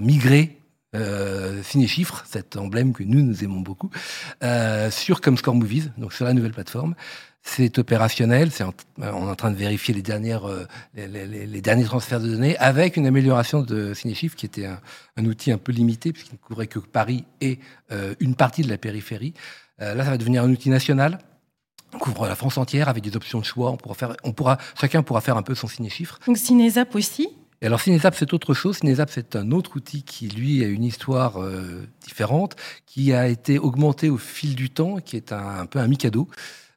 [0.00, 0.59] migrer
[0.94, 3.90] euh, Ciné-Chiffres, cet emblème que nous, nous aimons beaucoup,
[4.42, 6.94] euh, sur Comscore Movies, donc sur la nouvelle plateforme.
[7.42, 11.46] C'est opérationnel, c'est en, on est en train de vérifier les, dernières, euh, les, les,
[11.46, 14.78] les, derniers transferts de données avec une amélioration de Cinéchiffres qui était un,
[15.16, 17.58] un, outil un peu limité puisqu'il ne couvrait que Paris et
[17.92, 19.32] euh, une partie de la périphérie.
[19.80, 21.18] Euh, là, ça va devenir un outil national.
[21.94, 23.70] On couvre la France entière avec des options de choix.
[23.70, 26.18] On pourra faire, on pourra, chacun pourra faire un peu son ciné-chiffre.
[26.26, 27.28] Donc Cinézap aussi
[27.62, 28.78] et alors Cinézap, c'est autre chose.
[28.78, 33.58] Cinézap, c'est un autre outil qui, lui, a une histoire euh, différente, qui a été
[33.58, 36.28] augmenté au fil du temps, qui est un, peu un Mikado.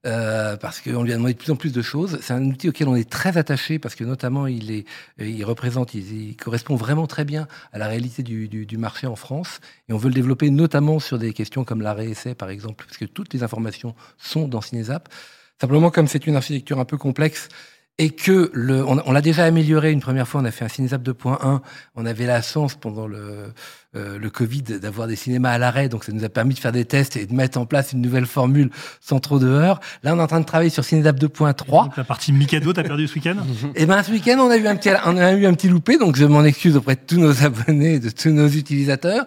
[0.06, 2.20] Euh, parce qu'on lui a demandé de plus en plus de choses.
[2.22, 4.86] C'est un outil auquel on est très attaché parce que notamment il est,
[5.18, 9.08] il représente, il, il correspond vraiment très bien à la réalité du, du, du, marché
[9.08, 12.50] en France et on veut le développer notamment sur des questions comme l'arrêt essai par
[12.50, 15.08] exemple, parce que toutes les informations sont dans Cinézap.
[15.62, 17.48] Simplement comme c'est une architecture un peu complexe,
[17.98, 19.92] et que le, on, on l'a déjà amélioré.
[19.92, 21.62] Une première fois, on a fait un Cinézap 2.1,
[21.96, 23.54] on avait la chance pendant le,
[23.96, 26.72] euh, le Covid d'avoir des cinémas à l'arrêt, donc ça nous a permis de faire
[26.72, 28.70] des tests et de mettre en place une nouvelle formule
[29.02, 29.80] sans trop de heurts.
[30.04, 31.92] Là, on est en train de travailler sur Cinédap 2.3.
[31.96, 33.36] La partie Mikado, t'as perdu ce week-end
[33.76, 35.98] Et ben ce week-end, on a eu un petit, on a eu un petit loupé,
[35.98, 39.26] donc je m'en excuse auprès de tous nos abonnés, de tous nos utilisateurs.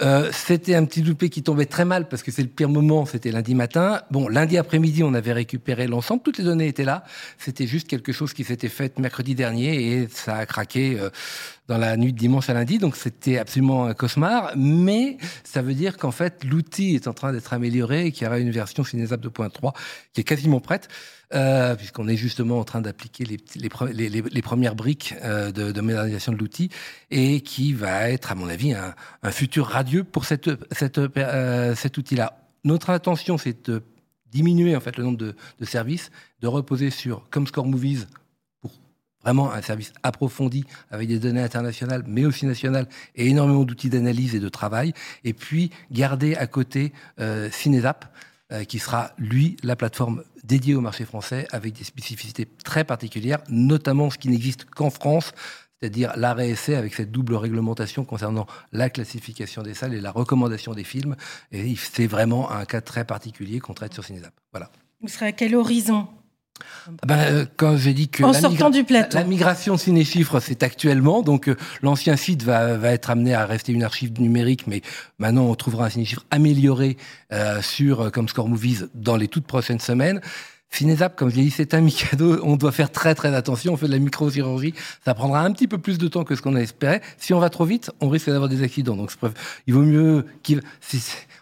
[0.00, 3.06] Euh, c'était un petit loupé qui tombait très mal parce que c'est le pire moment,
[3.06, 4.02] c'était lundi matin.
[4.10, 7.04] Bon, lundi après-midi, on avait récupéré l'ensemble, toutes les données étaient là.
[7.38, 10.98] C'était juste quelque chose qui s'était fait mercredi dernier et ça a craqué.
[11.00, 11.10] Euh,
[11.68, 15.74] dans la nuit de dimanche à lundi, donc c'était absolument un cauchemar, mais ça veut
[15.74, 18.82] dire qu'en fait l'outil est en train d'être amélioré et qu'il y aura une version
[18.82, 19.72] Cinezap 2.3
[20.12, 20.88] qui est quasiment prête,
[21.34, 26.38] euh, puisqu'on est justement en train d'appliquer les, premières briques euh, de, de, modernisation de
[26.38, 26.68] l'outil
[27.10, 32.38] et qui va être, à mon avis, un, futur radieux pour euh, cet outil-là.
[32.64, 33.82] Notre intention, c'est de
[34.30, 38.06] diminuer en fait le nombre de, de services, de reposer sur Comscore Movies
[39.22, 44.34] vraiment un service approfondi avec des données internationales, mais aussi nationales, et énormément d'outils d'analyse
[44.34, 44.92] et de travail.
[45.24, 48.12] Et puis garder à côté euh, Cinezap,
[48.52, 53.38] euh, qui sera lui la plateforme dédiée au marché français avec des spécificités très particulières,
[53.48, 55.32] notamment ce qui n'existe qu'en France,
[55.80, 60.84] c'est-à-dire essai avec cette double réglementation concernant la classification des salles et la recommandation des
[60.84, 61.16] films.
[61.50, 64.34] Et c'est vraiment un cas très particulier qu'on traite sur Cinezap.
[64.52, 64.70] Voilà.
[65.00, 66.08] Vous serez à quel horizon?
[67.06, 69.16] Ben, euh, quand j'ai dit que en la, sortant du plateau.
[69.16, 71.22] la migration ciné-chiffres, c'est actuellement.
[71.22, 74.82] Donc, euh, l'ancien site va, va, être amené à rester une archive numérique, mais
[75.18, 76.96] maintenant, on trouvera un ciné-chiffre amélioré
[77.32, 80.20] euh, sur euh, comme Score Movies dans les toutes prochaines semaines.
[80.72, 82.40] Cinezap, comme je l'ai dit, c'est un Mikado.
[82.42, 83.74] On doit faire très très attention.
[83.74, 84.72] On fait de la microchirurgie.
[85.04, 87.02] Ça prendra un petit peu plus de temps que ce qu'on a espéré.
[87.18, 88.96] Si on va trop vite, on risque d'avoir des accidents.
[88.96, 89.12] Donc,
[89.66, 90.62] il vaut mieux qu'il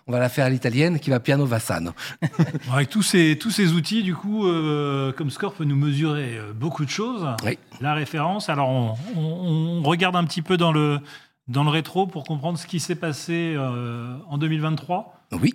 [0.08, 1.92] on va la faire à l'italienne, qui va piano va sano.
[2.72, 6.52] Avec tous ces, tous ces outils, du coup, euh, comme Score peut nous mesurer euh,
[6.52, 7.24] beaucoup de choses.
[7.44, 7.56] Oui.
[7.80, 10.98] La référence, alors on, on, on, regarde un petit peu dans le,
[11.46, 15.26] dans le rétro pour comprendre ce qui s'est passé euh, en 2023.
[15.40, 15.54] Oui,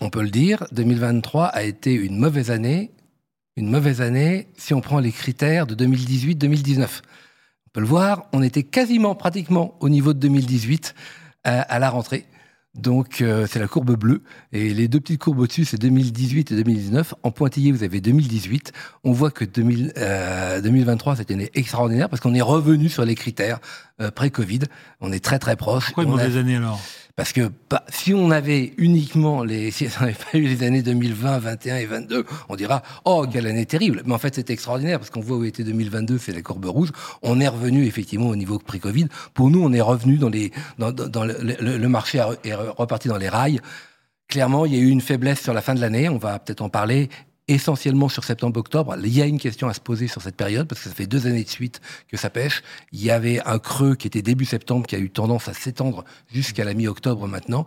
[0.00, 0.64] on peut le dire.
[0.72, 2.92] 2023 a été une mauvaise année.
[3.60, 6.82] Une mauvaise année si on prend les critères de 2018-2019.
[6.82, 10.94] On peut le voir, on était quasiment, pratiquement au niveau de 2018
[11.46, 12.24] euh, à la rentrée.
[12.74, 16.56] Donc euh, c'est la courbe bleue et les deux petites courbes au-dessus c'est 2018 et
[16.56, 17.12] 2019.
[17.22, 18.72] En pointillé vous avez 2018.
[19.04, 23.04] On voit que 2000, euh, 2023 c'est une année extraordinaire parce qu'on est revenu sur
[23.04, 23.60] les critères
[24.00, 24.60] euh, pré-Covid.
[25.02, 25.86] On est très très proche.
[25.86, 26.40] Pourquoi une mauvaise a...
[26.40, 26.80] année alors?
[27.16, 30.82] Parce que bah, si on avait uniquement les, si on n'avait pas eu les années
[30.82, 34.02] 2020, 21 et 22, on dira oh quelle année terrible.
[34.06, 36.90] Mais en fait c'est extraordinaire parce qu'on voit où était 2022, c'est la courbe rouge.
[37.22, 39.08] On est revenu effectivement au niveau pré-Covid.
[39.34, 40.92] Pour nous, on est revenu dans les dans,
[41.24, 43.60] le, marché est reparti dans les rails.
[44.28, 46.08] Clairement, il y a eu une faiblesse sur la fin de l'année.
[46.08, 47.08] On va peut-être en parler
[47.50, 48.96] essentiellement sur septembre-octobre.
[49.02, 51.06] Il y a une question à se poser sur cette période parce que ça fait
[51.06, 52.62] deux années de suite que ça pêche.
[52.92, 56.04] Il y avait un creux qui était début septembre qui a eu tendance à s'étendre
[56.32, 57.66] jusqu'à la mi-octobre maintenant.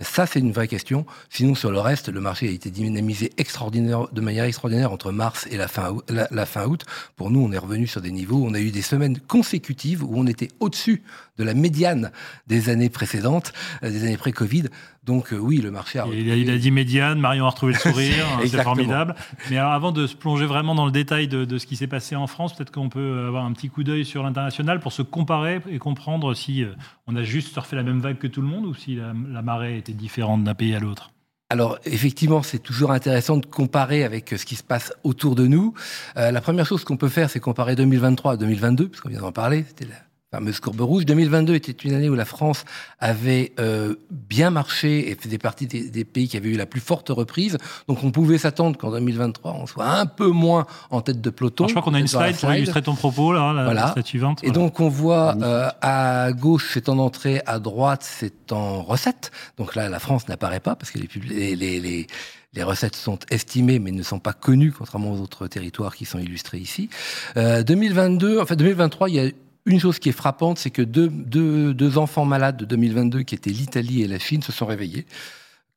[0.00, 1.06] Ça, c'est une vraie question.
[1.30, 5.56] Sinon, sur le reste, le marché a été dynamisé de manière extraordinaire entre mars et
[5.56, 6.84] la fin, la, la fin août.
[7.14, 8.44] Pour nous, on est revenu sur des niveaux.
[8.44, 11.04] On a eu des semaines consécutives où on était au-dessus
[11.38, 12.10] de la médiane
[12.48, 13.52] des années précédentes,
[13.84, 14.64] euh, des années pré-Covid.
[15.04, 16.06] Donc euh, oui, le marché a...
[16.06, 19.14] Il a, il a, dit médiane, Marion a retrouvé le sourire, c'est formidable.
[19.50, 21.86] Mais alors avant de se plonger vraiment dans le détail de, de ce qui s'est
[21.86, 25.02] passé en France, peut-être qu'on peut avoir un petit coup d'œil sur l'international pour se
[25.02, 26.72] comparer et comprendre si euh,
[27.06, 29.42] on a juste surfé la même vague que tout le monde ou si la, la
[29.42, 31.10] marée était différente d'un pays à l'autre.
[31.50, 35.74] Alors effectivement, c'est toujours intéressant de comparer avec ce qui se passe autour de nous.
[36.16, 39.32] Euh, la première chose qu'on peut faire, c'est comparer 2023 à 2022, puisqu'on vient d'en
[39.32, 39.64] parler.
[39.68, 39.94] C'était la
[40.34, 41.06] fameuse courbe rouge.
[41.06, 42.64] 2022 était une année où la France
[42.98, 46.80] avait euh, bien marché et faisait partie des, des, pays qui avaient eu la plus
[46.80, 47.56] forte reprise.
[47.86, 51.64] Donc on pouvait s'attendre qu'en 2023, on soit un peu moins en tête de peloton.
[51.64, 53.92] Alors, je crois qu'on a une slide, slide, pour illustrer ton propos, là, la, voilà.
[53.92, 54.40] slide suivante.
[54.42, 59.30] Et donc on voit euh, à gauche, c'est en entrée, à droite, c'est en recette.
[59.56, 62.06] Donc là, la France n'apparaît pas parce que les, les, les
[62.54, 66.18] les recettes sont estimées mais ne sont pas connues, contrairement aux autres territoires qui sont
[66.18, 66.88] illustrés ici.
[67.36, 69.30] Euh, 2022, enfin 2023, il y a
[69.66, 73.34] une chose qui est frappante, c'est que deux, deux, deux, enfants malades de 2022, qui
[73.34, 75.06] étaient l'Italie et la Chine, se sont réveillés.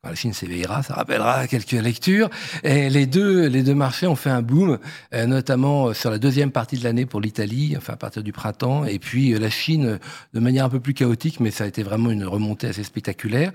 [0.04, 2.30] La Chine s'éveillera, ça rappellera quelques lectures.
[2.64, 4.78] Et les deux, les deux marchés ont fait un boom,
[5.14, 8.86] euh, notamment sur la deuxième partie de l'année pour l'Italie, enfin à partir du printemps,
[8.86, 10.00] et puis euh, la Chine
[10.34, 13.52] de manière un peu plus chaotique, mais ça a été vraiment une remontée assez spectaculaire.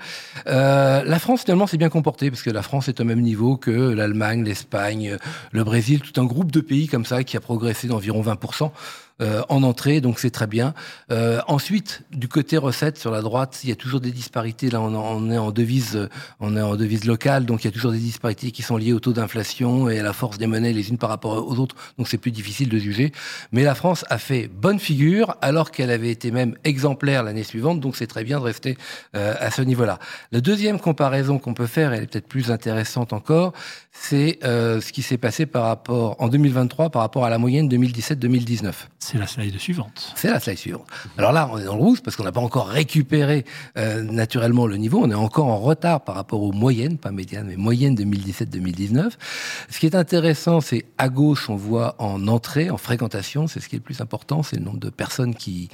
[0.47, 3.57] Euh, la France finalement s'est bien comportée parce que la France est au même niveau
[3.57, 5.17] que l'Allemagne, l'Espagne,
[5.53, 8.71] le Brésil, tout un groupe de pays comme ça qui a progressé d'environ 20%.
[9.21, 10.75] Euh, en entrée, donc c'est très bien.
[11.11, 14.71] Euh, ensuite, du côté recette, sur la droite, il y a toujours des disparités.
[14.71, 16.09] Là, on, est en devise,
[16.41, 18.93] on est en devise locale, donc il y a toujours des disparités qui sont liées
[18.93, 21.77] au taux d'inflation et à la force des monnaies les unes par rapport aux autres.
[21.99, 23.13] Donc c'est plus difficile de juger.
[23.53, 27.81] Mais la France a fait bonne figure alors qu'elle avait été même exemplaire l'année suivante.
[27.81, 28.77] Donc c'est très bien de rester
[29.17, 29.99] euh, à ce niveau-là.
[30.33, 33.53] La deuxième comparaison qu'on peut faire, elle est peut-être plus intéressante encore,
[33.93, 37.69] c'est euh, ce qui s'est passé par rapport en 2023 par rapport à la moyenne
[37.69, 38.73] 2017-2019.
[39.05, 40.13] C'est la slide suivante.
[40.15, 40.87] C'est la slide suivante.
[41.19, 43.45] Alors là, on est dans le rouge parce qu'on n'a pas encore récupéré
[43.77, 45.01] euh, naturellement le niveau.
[45.03, 49.11] On est encore en retard par rapport aux moyennes, pas médianes, mais moyennes 2017-2019.
[49.71, 53.69] Ce qui est intéressant, c'est à gauche, on voit en entrée, en fréquentation, c'est ce
[53.69, 55.69] qui est le plus important, c'est le nombre de personnes qui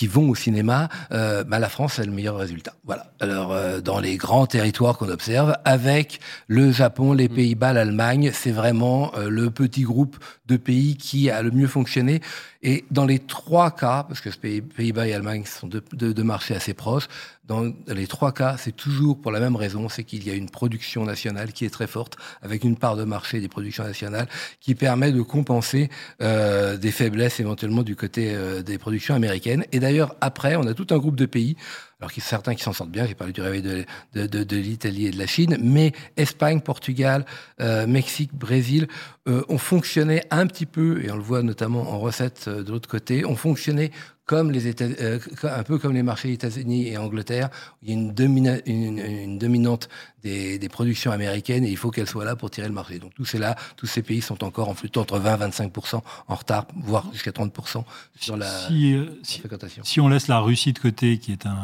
[0.00, 2.72] qui vont au cinéma, euh, bah, la France a le meilleur résultat.
[2.84, 3.12] Voilà.
[3.20, 7.34] Alors euh, dans les grands territoires qu'on observe, avec le Japon, les mm.
[7.34, 10.16] Pays-Bas, l'Allemagne, c'est vraiment euh, le petit groupe
[10.50, 12.20] de pays qui a le mieux fonctionné.
[12.62, 16.74] Et dans les trois cas, parce que Pays-Bas et Allemagne sont deux, deux, marchés assez
[16.74, 17.08] proches,
[17.46, 20.50] dans les trois cas, c'est toujours pour la même raison, c'est qu'il y a une
[20.50, 24.28] production nationale qui est très forte, avec une part de marché des productions nationales
[24.60, 25.88] qui permet de compenser
[26.20, 29.64] euh, des faiblesses éventuellement du côté euh, des productions américaines.
[29.72, 31.56] Et d'ailleurs, après, on a tout un groupe de pays
[32.00, 35.06] alors qu'il y a certains qui s'en sortent bien, j'ai parlé du réveil de, l'Italie
[35.06, 37.26] et de la Chine, mais Espagne, Portugal,
[37.60, 38.88] euh, Mexique, Brésil
[39.28, 42.72] euh, ont fonctionné un petit peu, et on le voit notamment en recettes euh, de
[42.72, 43.90] l'autre côté, ont fonctionné
[44.30, 47.50] comme les États, euh, un peu comme les marchés États-Unis et Angleterre,
[47.82, 49.88] il y a une, domina, une, une dominante
[50.22, 53.00] des, des, productions américaines et il faut qu'elle soit là pour tirer le marché.
[53.00, 56.34] Donc tous ces là, tous ces pays sont encore en flux entre 20 25% en
[56.36, 57.82] retard, voire jusqu'à 30%
[58.20, 59.82] sur la, si, si, fréquentation.
[59.82, 61.56] Si on laisse la Russie de côté, qui est un,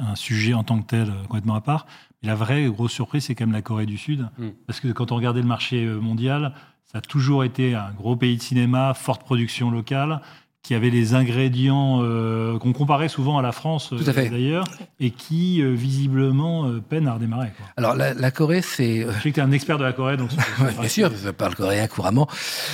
[0.00, 1.86] un sujet en tant que tel complètement à part,
[2.22, 4.48] la vraie grosse surprise, c'est quand même la Corée du Sud, mm.
[4.66, 6.54] parce que quand on regardait le marché mondial,
[6.90, 10.22] ça a toujours été un gros pays de cinéma, forte production locale
[10.66, 14.64] qui avait les ingrédients euh, qu'on comparait souvent à la France euh, d'ailleurs,
[14.98, 17.52] et qui euh, visiblement peine à redémarrer.
[17.56, 17.66] Quoi.
[17.76, 19.02] Alors la, Corée, c'est.
[19.02, 20.30] Je sais que tu es un expert de la Corée, donc.
[20.80, 22.26] bien sûr, je parle coréen couramment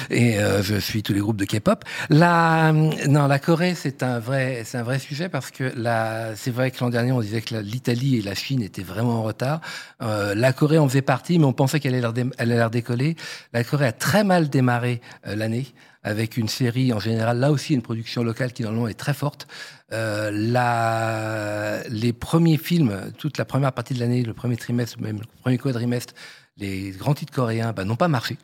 [0.09, 1.85] et je suis tous les groupes de K-pop.
[2.09, 6.51] La non, la Corée, c'est un vrai, c'est un vrai sujet parce que là, c'est
[6.51, 9.61] vrai que l'an dernier, on disait que l'Italie et la Chine étaient vraiment en retard.
[10.01, 13.17] la Corée en faisait partie, mais on pensait qu'elle allait, allait décoller.
[13.53, 15.67] La Corée a très mal démarré l'année
[16.03, 19.47] avec une série en général, là aussi une production locale qui normalement est très forte.
[19.93, 25.27] Euh, les premiers films, toute la première partie de l'année, le premier trimestre, même le
[25.43, 26.15] premier quadrimestre,
[26.59, 28.37] les grands titres coréens bah, n'ont pas marché.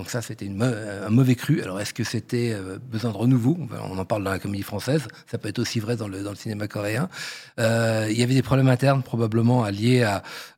[0.00, 1.60] Donc ça, c'était un mauvais cru.
[1.60, 3.58] Alors, est-ce que c'était euh, besoin de renouveau?
[3.84, 5.06] On en parle dans la comédie française.
[5.30, 7.10] Ça peut être aussi vrai dans le, cinéma coréen.
[7.58, 10.10] Euh, il y avait des problèmes internes probablement liés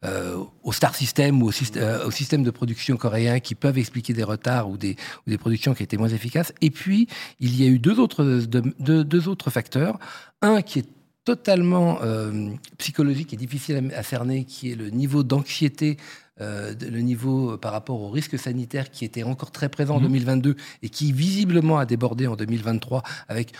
[0.05, 4.23] euh, au star system ou au, euh, système de production coréen qui peuvent expliquer des
[4.23, 4.97] retards ou des,
[5.41, 6.53] productions qui étaient moins efficaces.
[6.61, 7.09] Et puis,
[7.41, 9.99] il y a eu deux autres, deux autres facteurs.
[10.41, 10.89] Un qui est
[11.25, 15.97] totalement euh, psychologique et difficile à cerner, qui est le niveau d'anxiété
[16.41, 20.51] euh, le niveau par rapport au risque sanitaire qui était encore très présent en 2022
[20.51, 20.57] mhm.
[20.83, 23.53] et qui visiblement a débordé en 2023 avec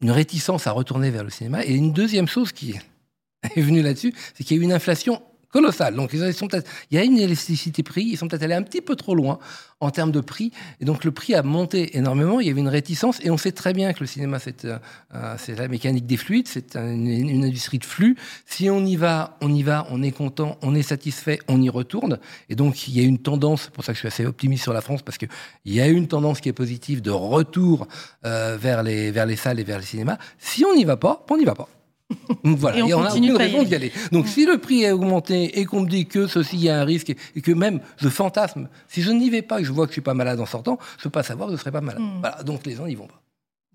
[0.00, 1.64] une réticence à retourner vers le cinéma.
[1.64, 2.74] Et une deuxième chose qui
[3.42, 5.94] est venue là-dessus, c'est qu'il y a eu une inflation colossal.
[5.94, 6.48] Donc ils sont
[6.90, 9.38] il y a une élasticité prix, ils sont peut-être allés un petit peu trop loin
[9.80, 12.40] en termes de prix, et donc le prix a monté énormément.
[12.40, 15.36] Il y avait une réticence, et on sait très bien que le cinéma c'est euh,
[15.56, 18.16] la mécanique des fluides, c'est une, industrie de flux.
[18.46, 21.70] Si on y va, on y va, on est content, on est satisfait, on y
[21.70, 22.18] retourne.
[22.48, 24.64] Et donc il y a une tendance, c'est pour ça que je suis assez optimiste
[24.64, 25.26] sur la France, parce que
[25.64, 27.86] il y a une tendance qui est positive de retour
[28.26, 30.18] euh, vers les vers les salles et vers les cinémas.
[30.38, 31.68] Si on n'y va pas, on n'y va pas.
[32.42, 33.92] voilà, et on, a aucune raison d'y aller.
[34.12, 36.84] Donc si le prix est augmenté et qu'on me dit que ceci y a un
[36.84, 39.86] risque et, que même je fantasme, si je n'y vais pas et que je vois
[39.86, 41.80] que je suis pas malade en sortant, je peux pas savoir que je serai pas
[41.80, 42.00] malade.
[42.00, 42.20] Hmm.
[42.20, 43.20] Voilà, donc les gens n'y vont pas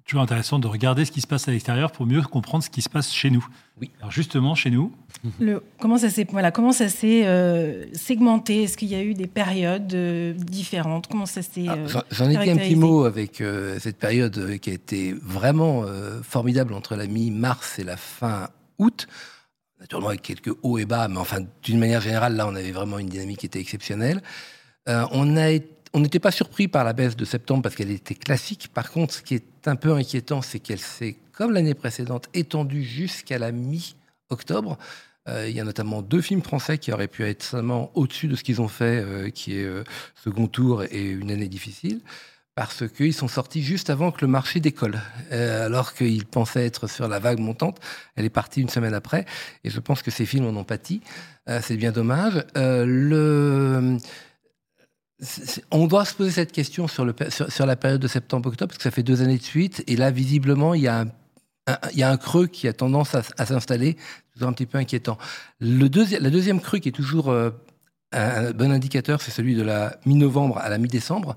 [0.05, 2.81] toujours intéressant de regarder ce qui se passe à l'extérieur pour mieux comprendre ce qui
[2.81, 3.45] se passe chez nous.
[3.79, 3.89] Oui.
[3.99, 4.93] Alors justement, chez nous.
[5.39, 8.63] Le, comment ça s'est voilà, comment ça s'est euh, segmenté?
[8.63, 11.07] Est-ce qu'il y a eu des périodes euh, différentes?
[11.07, 13.41] Comment ça s'est ah, euh, J'en ai dit un petit mot avec
[13.79, 15.85] cette période qui a été vraiment
[16.21, 19.07] formidable entre la mi-mars et la fin août.
[19.79, 22.99] Naturellement avec quelques hauts et bas, mais enfin d'une manière générale, là, on avait vraiment
[22.99, 24.21] une dynamique qui était exceptionnelle.
[24.87, 28.15] on a été on n'était pas surpris par la baisse de septembre parce qu'elle était
[28.15, 28.69] classique.
[28.73, 32.83] Par contre, ce qui est un peu inquiétant, c'est qu'elle s'est, comme l'année précédente, étendue
[32.83, 34.77] jusqu'à la mi-octobre.
[35.29, 38.35] Euh, il y a notamment deux films français qui auraient pu être seulement au-dessus de
[38.35, 39.83] ce qu'ils ont fait, euh, qui est euh,
[40.15, 42.01] Second Tour et Une année difficile,
[42.55, 44.99] parce qu'ils sont sortis juste avant que le marché décolle.
[45.31, 47.79] alors qu'ils pensaient être sur la vague montante,
[48.15, 49.25] elle est partie une semaine après,
[49.63, 51.01] et je pense que ces films en ont pâti.
[51.61, 52.45] c'est bien dommage.
[52.55, 53.97] le
[55.71, 59.03] on doit se poser cette question sur, la période de septembre-octobre, parce que ça fait
[59.03, 61.05] deux années de suite, et là, visiblement, il y a
[61.67, 65.17] un, creux qui a tendance à, s'installer, c'est toujours un petit peu inquiétant.
[65.59, 65.87] Le
[66.19, 67.51] la deuxième creux qui est toujours euh,
[68.11, 71.35] un bon indicateur, c'est celui de la mi-novembre à la mi-décembre.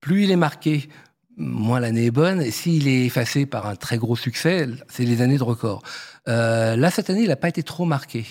[0.00, 0.88] Plus il est marqué,
[1.36, 2.42] moins l'année est bonne.
[2.42, 5.82] Et s'il est effacé par un très gros succès, c'est les années de record.
[6.28, 8.26] Euh, là, cette année, il n'a pas été trop marqué.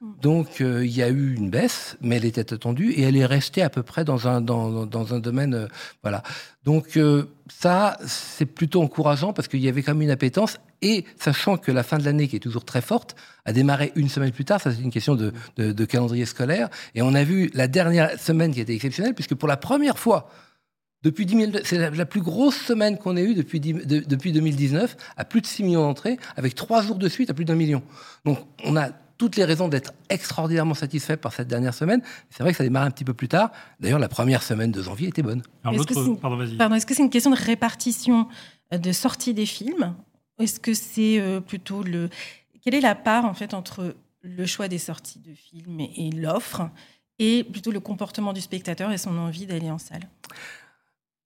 [0.00, 0.12] Mm.
[0.20, 3.26] Donc euh, il y a eu une baisse, mais elle était attendue et elle est
[3.26, 5.54] restée à peu près dans un, dans, dans un domaine.
[5.54, 5.68] Euh,
[6.02, 6.22] voilà.
[6.64, 11.04] Donc euh, ça, c'est plutôt encourageant parce qu'il y avait quand même une appétence et
[11.18, 14.32] sachant que la fin de l'année, qui est toujours très forte, a démarré une semaine
[14.32, 16.68] plus tard, ça c'est une question de, de, calendrier scolaire.
[16.94, 20.28] Et on a vu la dernière semaine qui était exceptionnelle puisque pour la première fois,
[21.02, 25.40] depuis 10 c'est la, plus grosse semaine qu'on ait eue depuis, depuis 2019, à plus
[25.40, 27.82] de 6 millions d'entrées, avec trois jours de suite à plus d'un million.
[28.24, 32.02] Donc on a toutes les raisons d'être extraordinairement satisfait par cette dernière semaine.
[32.30, 33.50] C'est vrai que ça démarre un petit peu plus tard.
[33.80, 35.42] D'ailleurs, la première semaine de janvier était bonne.
[35.64, 35.84] Est-ce
[36.86, 37.10] que c'est une...
[37.10, 38.28] question de répartition
[38.72, 39.94] euh, de sortie des films?
[40.38, 42.10] Est-ce que c'est euh, plutôt le...
[42.62, 46.68] Quelle est la part, en fait, entre le choix des sorties de films et, l'offre,
[47.18, 50.08] et plutôt le comportement du spectateur et son envie d'aller en salle?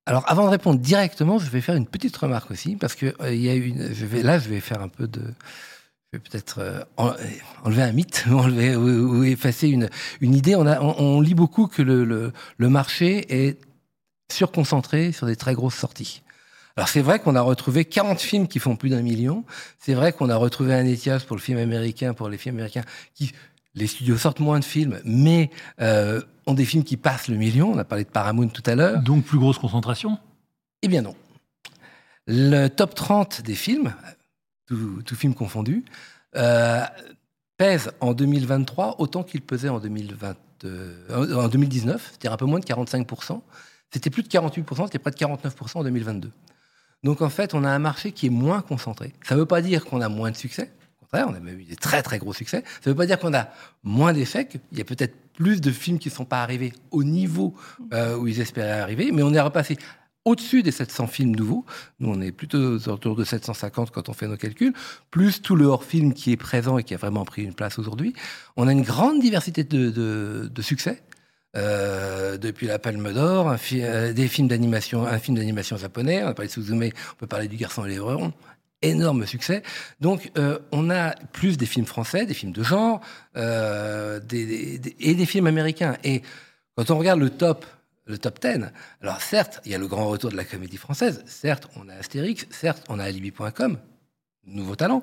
[0.07, 3.35] Alors, avant de répondre directement, je vais faire une petite remarque aussi, parce que euh,
[3.35, 5.23] il y a une, je vais, là, je vais faire un peu de,
[6.13, 6.83] je vais peut-être euh,
[7.65, 9.89] enlever un mythe enlever, ou, effacer une,
[10.21, 10.57] une idée.
[10.57, 13.61] On, a, on, lit beaucoup que le, le, le, marché est
[14.33, 16.23] surconcentré sur des très grosses sorties.
[16.77, 19.45] Alors c'est vrai qu'on a retrouvé 40 films qui font plus d'un million.
[19.79, 22.85] C'est vrai qu'on a retrouvé un étiage pour le film américain, pour les films américains,
[23.15, 23.33] qui
[23.75, 25.51] les studios sortent moins de films, mais
[25.81, 27.71] euh, ont des films qui passent le million.
[27.73, 29.01] On a parlé de Paramount tout à l'heure.
[29.01, 30.19] Donc plus grosse concentration?
[30.83, 31.15] Eh bien non.
[32.27, 33.95] Le top 30 des films,
[35.05, 35.85] tout, film confondu,
[36.37, 36.85] euh,
[37.57, 42.65] pèse en 2023 autant qu'il pesait en, 2020, euh, 2019, c'est-à-dire un peu moins de
[42.65, 43.41] 45%.
[43.93, 46.31] C'était plus de 48%, c'était près de 49% en 2022.
[47.03, 49.13] Donc en fait, on a un marché qui est moins concentré.
[49.27, 50.71] Ça ne veut pas dire qu'on a moins de succès.
[51.01, 52.63] Au contraire, on a même eu des très très gros succès.
[52.67, 53.49] Ça ne veut pas dire qu'on a
[53.83, 54.49] moins d'effets.
[54.71, 57.55] Il y a peut-être plus de films qui ne sont pas arrivés au niveau
[57.93, 59.79] euh, où ils espéraient arriver, mais on est repassé
[60.25, 61.65] au-dessus des 700 films nouveaux.
[61.99, 64.73] Nous, on est plutôt autour de 750 quand on fait nos calculs,
[65.11, 68.15] plus tout le hors-film qui est présent et qui a vraiment pris une place aujourd'hui.
[68.57, 71.03] On a une grande diversité de, succès.
[71.57, 76.35] Euh, depuis la Palme d'Or, euh, des films d'animation, un film d'animation japonais, on a
[76.35, 78.01] parlé de Suzume, on peut parler du Garçon et les
[78.83, 79.65] énorme succès.
[80.01, 83.01] Donc, euh, on a plus des films français, des films de genre,
[83.35, 84.21] et
[85.15, 85.97] des films américains.
[86.05, 86.23] Et
[86.77, 87.67] quand on regarde le top
[88.11, 88.71] le top 10.
[89.01, 91.95] Alors certes, il y a le grand retour de la comédie française, certes, on a
[91.95, 93.79] Astérix, certes, on a Alibi.com,
[94.47, 95.03] nouveau talent,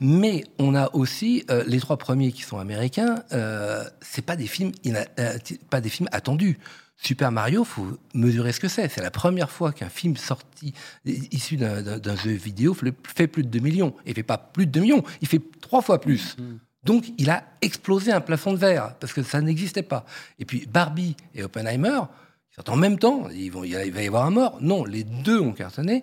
[0.00, 4.46] mais on a aussi euh, les trois premiers qui sont américains, euh, c'est pas des
[4.46, 5.38] films euh,
[5.70, 6.58] pas des films attendus.
[6.96, 8.88] Super Mario, faut mesurer ce que c'est.
[8.88, 10.72] C'est la première fois qu'un film sorti
[11.04, 13.96] issu d'un jeu vidéo fait plus de 2 millions.
[14.06, 16.36] Il fait pas plus de 2 millions, il fait trois fois plus.
[16.38, 16.58] Mm.
[16.84, 20.04] Donc, il a explosé un plafond de verre parce que ça n'existait pas.
[20.38, 22.00] Et puis, Barbie et Oppenheimer,
[22.68, 24.58] en même temps, ils vont, il va y avoir un mort.
[24.60, 26.02] Non, les deux ont cartonné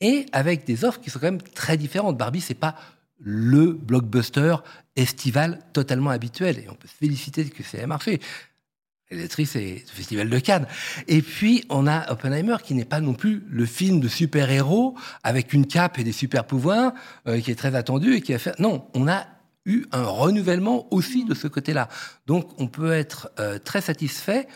[0.00, 2.16] et avec des offres qui sont quand même très différentes.
[2.16, 2.74] Barbie, c'est pas
[3.18, 4.56] le blockbuster
[4.96, 8.20] estival totalement habituel et on peut se féliciter que ça ait marché.
[9.10, 10.66] L'électrice c'est le Festival de Cannes.
[11.08, 14.94] Et puis, on a Oppenheimer, qui n'est pas non plus le film de super-héros
[15.24, 16.92] avec une cape et des super-pouvoirs,
[17.26, 18.56] euh, qui est très attendu et qui a fait...
[18.60, 19.26] Non, on a
[19.66, 21.88] eu un renouvellement aussi de ce côté-là.
[22.26, 24.46] Donc, on peut être euh, très satisfait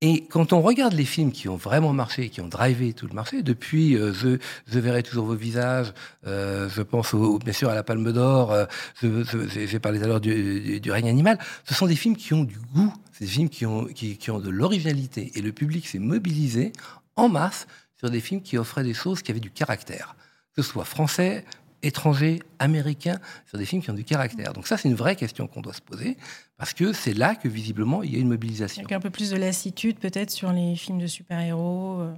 [0.00, 3.14] et quand on regarde les films qui ont vraiment marché, qui ont drivé tout le
[3.14, 5.92] marché, depuis euh, je, je, verrai toujours vos visages,
[6.24, 8.66] euh, je pense bien sûr à la Palme d'Or, euh,
[9.02, 12.44] j'ai parlé tout à l'heure du, du, règne animal, ce sont des films qui ont
[12.44, 15.32] du goût, c'est des films qui ont, qui ont de l'originalité.
[15.34, 16.72] Et le public s'est mobilisé
[17.16, 20.14] en masse sur des films qui offraient des choses qui avaient du caractère,
[20.54, 21.44] que ce soit français,
[21.82, 23.18] étrangers, américains,
[23.48, 24.52] sur des films qui ont du caractère.
[24.52, 26.16] Donc ça, c'est une vraie question qu'on doit se poser,
[26.58, 28.82] parce que c'est là que visiblement il y a une mobilisation.
[28.82, 32.00] Avec un peu plus de lassitude peut-être sur les films de super-héros.
[32.00, 32.14] Euh.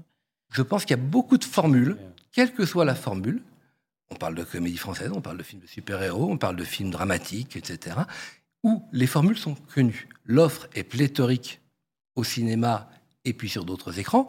[0.53, 1.97] Je pense qu'il y a beaucoup de formules,
[2.33, 3.43] quelle que soit la formule.
[4.11, 6.91] On parle de comédie française, on parle de films de super-héros, on parle de films
[6.91, 7.97] dramatiques, etc.
[8.65, 10.09] Où les formules sont connues.
[10.25, 11.61] L'offre est pléthorique
[12.17, 12.91] au cinéma
[13.25, 14.29] et puis sur d'autres écrans.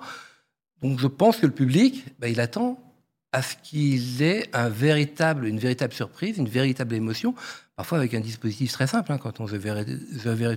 [0.81, 2.79] Donc je pense que le public, ben, il attend
[3.33, 7.33] à ce qu'il ait un véritable, une véritable surprise, une véritable émotion,
[7.77, 9.11] parfois avec un dispositif très simple.
[9.11, 9.17] Hein.
[9.17, 9.85] quand on se verrait,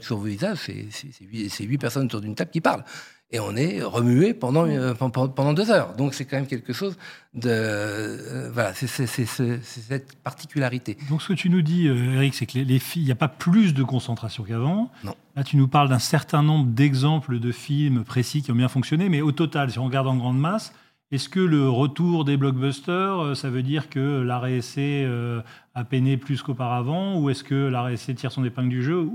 [0.01, 0.59] toujours vos visages,
[0.91, 2.85] c'est huit, personnes autour d'une table qui parlent.
[3.31, 5.95] et on est remué pendant, euh, pendant, deux heures.
[5.95, 6.97] Donc c'est quand même quelque chose
[7.33, 7.49] de...
[7.49, 10.99] euh, voilà, c'est cette particularité.
[11.09, 13.13] Donc ce que tu nous dis, euh, Eric, c'est que les, les filles, il n'y
[13.13, 14.91] a pas plus de concentration qu'avant.
[15.05, 15.15] Non.
[15.37, 19.09] Là, tu nous parles d'un certain nombre d'exemples de films précis qui ont bien fonctionné,
[19.09, 20.73] mais au total, si on regarde en grande masse,
[21.11, 25.43] est-ce que le retour des blockbusters, euh, ça veut dire que essai euh,
[25.75, 29.09] a peiné plus qu'auparavant, ou est-ce que essai tire son épingle du jeu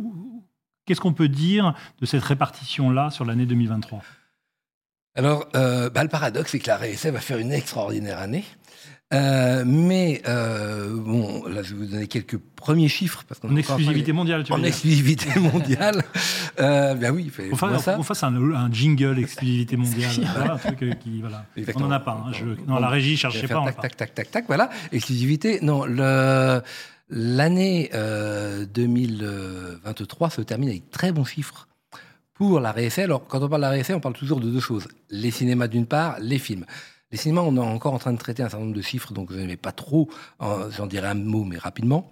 [0.86, 4.02] Qu'est-ce qu'on peut dire de cette répartition-là sur l'année 2023
[5.16, 8.46] Alors, euh, bah, le paradoxe, c'est que la RSA va faire une extraordinaire année.
[9.12, 13.56] Euh, mais euh, bon, là, je vais vous donner quelques premiers chiffres parce qu'on En
[13.56, 16.04] exclusivité mondiale, tu en veux dire exclusivité mondiale.
[16.60, 17.96] euh, ben oui, il faut fasse, ça.
[17.98, 20.12] on fasse un, un jingle exclusivité mondiale.
[20.36, 21.46] voilà, un truc euh, qui, voilà.
[21.76, 22.24] On n'en a pas.
[22.28, 23.72] hein, je- non, la régie, cherchez faire pas.
[23.72, 24.70] tac, tac, tac, tac, tac, voilà.
[24.92, 25.60] Exclusivité.
[25.64, 26.62] Non, le,
[27.10, 31.68] l'année euh, 2023 se termine avec très bons chiffres
[32.36, 33.04] pour la RSA.
[33.04, 34.88] Alors, quand on parle de la RSA, on parle toujours de deux choses.
[35.10, 36.66] Les cinémas d'une part, les films.
[37.12, 39.32] Les cinémas, on est encore en train de traiter un certain nombre de chiffres, donc
[39.32, 40.10] je n'aimais pas trop,
[40.42, 42.12] euh, j'en dirai un mot, mais rapidement.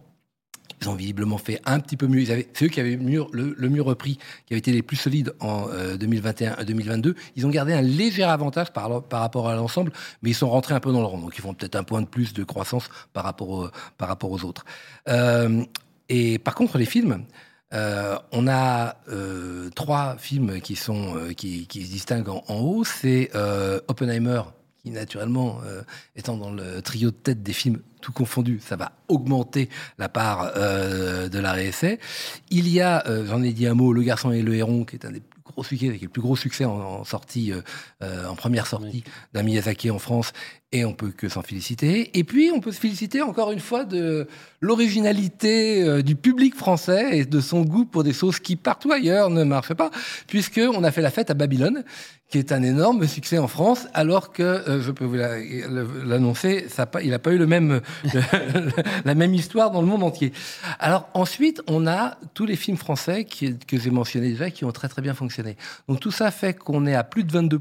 [0.82, 2.22] Ils ont visiblement fait un petit peu mieux.
[2.22, 5.68] Ils c'est eux qui avaient le, mieux repris, qui avaient été les plus solides en
[5.70, 7.16] euh, 2021 2022.
[7.36, 9.92] Ils ont gardé un léger avantage par, rapport à l'ensemble,
[10.22, 11.18] mais ils sont rentrés un peu dans le rang.
[11.18, 14.66] Donc ils font peut-être un point de plus de croissance par rapport, aux autres.
[15.08, 15.64] Euh,
[16.10, 17.26] et par contre, les films,
[17.74, 22.84] euh, on a euh, trois films qui, euh, se distinguent en, en haut.
[22.84, 24.42] C'est euh, Oppenheimer,
[24.88, 25.82] qui naturellement, euh,
[26.16, 30.52] étant dans le trio de tête des films tout confondus, ça va augmenter la part
[30.56, 31.96] euh, de la RSA.
[32.50, 34.96] Il y a, euh, j'en ai dit un mot, Le Garçon et le Héron, qui
[34.96, 37.52] est un des plus gros succès, qui est le plus gros succès en, en sortie,
[38.02, 40.34] en première sortie d'un Miyazaki en France,
[40.74, 42.18] et on peut que s'en féliciter.
[42.18, 44.28] Et puis, on peut se féliciter encore une fois de
[44.60, 49.30] l'originalité euh, du public français et de son goût pour des choses qui partout ailleurs
[49.30, 49.92] ne marchent pas,
[50.28, 51.86] puisque on a fait la fête à Babylone,
[52.30, 56.68] qui est un énorme succès en France, alors que euh, je peux vous l'annoncer,
[57.02, 57.80] il n'a pas eu le même,
[59.06, 60.34] la même histoire dans le monde entier.
[60.80, 64.90] Alors ensuite, on a tous les films français que j'ai mentionnés déjà, qui ont très
[64.90, 65.56] très bien fonctionné.
[65.88, 67.58] Donc tout ça fait qu'on est à plus de 22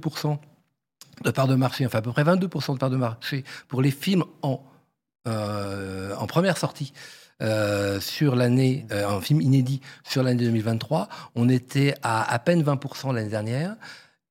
[1.25, 3.91] de part de marché, enfin à peu près 22% de part de marché pour les
[3.91, 4.63] films en,
[5.27, 6.93] euh, première sortie.
[7.43, 12.63] euh, sur l'année, euh, un film inédit sur l'année 2023, on était à à peine
[12.63, 13.77] 20% l'année dernière.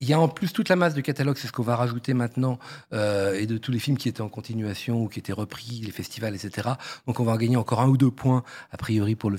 [0.02, 2.14] Il y a en plus toute la masse de catalogue, c'est ce qu'on va rajouter
[2.14, 2.60] maintenant,
[2.92, 5.92] euh, et de tous les films qui étaient en continuation ou qui étaient repris, les
[5.92, 6.70] festivals, etc.
[7.08, 9.38] Donc on va en gagner encore un ou deux points, a priori, pour le,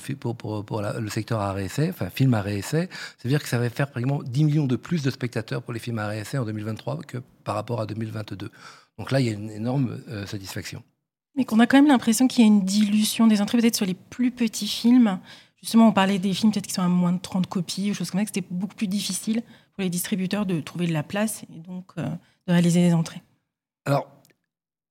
[1.11, 2.89] secteur réessai, enfin film réessai.
[3.19, 5.99] C'est-à-dire que ça va faire pratiquement 10 millions de plus de spectateurs pour les films
[5.99, 8.51] réessai en 2023 que par rapport à 2022.
[8.99, 10.83] Donc là, il y a une énorme euh, satisfaction.
[11.37, 13.85] Mais qu'on a quand même l'impression qu'il y a une dilution des entrées, peut-être sur
[13.85, 15.19] les plus petits films.
[15.61, 18.11] Justement, on parlait des films peut-être qui sont à moins de 30 copies ou choses
[18.11, 19.43] comme ça, que c'était beaucoup plus difficile
[19.77, 22.03] pour les distributeurs de trouver de la place et donc euh,
[22.47, 23.23] de réaliser des entrées.
[23.85, 24.09] Alors,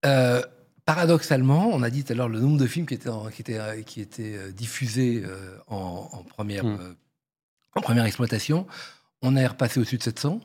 [0.05, 0.41] euh,
[0.86, 3.41] paradoxalement, on a dit tout à l'heure le nombre de films qui étaient, en- qui
[3.41, 6.65] étaient, qui étaient diffusés euh, en, en première,
[7.75, 8.67] en première exploitation.
[9.23, 10.39] On est repassé au-dessus de 700.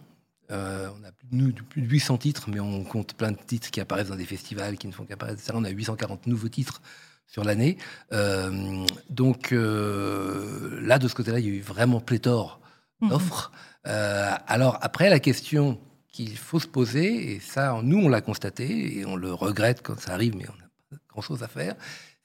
[0.50, 4.08] Euh, on a plus, de 800 titres, mais on compte plein de titres qui apparaissent
[4.08, 5.40] dans des festivals, qui ne font qu'apparaître.
[5.54, 6.80] On a 840 nouveaux titres
[7.26, 7.76] sur l'année.
[8.12, 12.58] Euh, donc euh, là, de ce côté-là, il y a eu vraiment pléthore
[13.02, 13.08] Mhm.
[13.10, 13.52] d'offres.
[13.86, 15.78] Euh, alors après, la question
[16.08, 19.98] qu'il faut se poser, et ça, nous, on l'a constaté, et on le regrette quand
[19.98, 21.74] ça arrive, mais on n'a pas grand-chose à faire,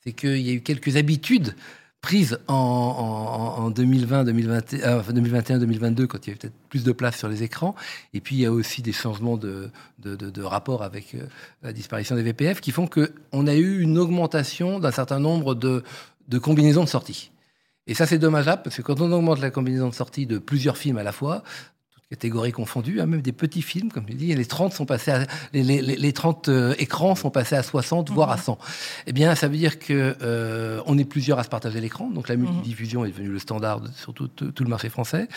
[0.03, 1.55] c'est qu'il y a eu quelques habitudes
[2.01, 6.53] prises en, en- en 2020, 2021, euh, enfin, 2021, 2022, quand il y avait peut-être
[6.69, 7.73] plus de place sur les écrans.
[8.13, 11.21] Et puis, il y a aussi des changements de, de, de- rapport avec euh,
[11.63, 15.83] la disparition des VPF qui font qu'on a eu une augmentation d'un certain nombre de,
[16.27, 17.31] de combinaisons de sorties.
[17.87, 20.77] Et ça, c'est dommageable, parce que quand on augmente la combinaison de sortie de plusieurs
[20.77, 21.43] films à la fois,
[21.93, 25.11] toutes catégories confondues, hein, même des petits films, comme tu dis, les 30, sont passés
[25.11, 28.57] à- les, les- les- les 30 euh, écrans sont passés à 60, voire à 100.
[29.05, 32.27] Eh bien, ça veut dire que euh, on est plusieurs à se partager l'écran, donc
[32.27, 35.27] la multidiffusion est devenue le standard sur tout, tout- tout le marché français.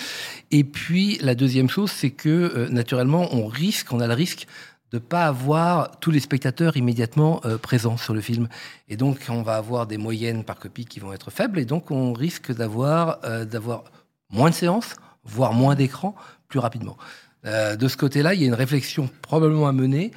[0.51, 4.46] Et puis, la deuxième chose, c'est que, euh, naturellement, on risque, on a le risque
[4.93, 8.49] de pas avoir tous les spectateurs immédiatement euh, présents sur le film.
[8.89, 11.91] Et donc, on va avoir des moyennes par copie qui vont être faibles, et donc
[11.91, 13.84] on risque d'avoir euh, d'avoir
[14.30, 16.14] moins de séances, voire moins d'écrans,
[16.49, 16.97] plus rapidement.
[17.45, 20.11] Euh, de ce côté-là, il y a une réflexion probablement à mener.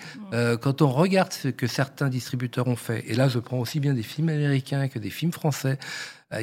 [0.62, 3.94] Quand on regarde ce que certains distributeurs ont fait, et là je prends aussi bien
[3.94, 5.78] des films américains que des films français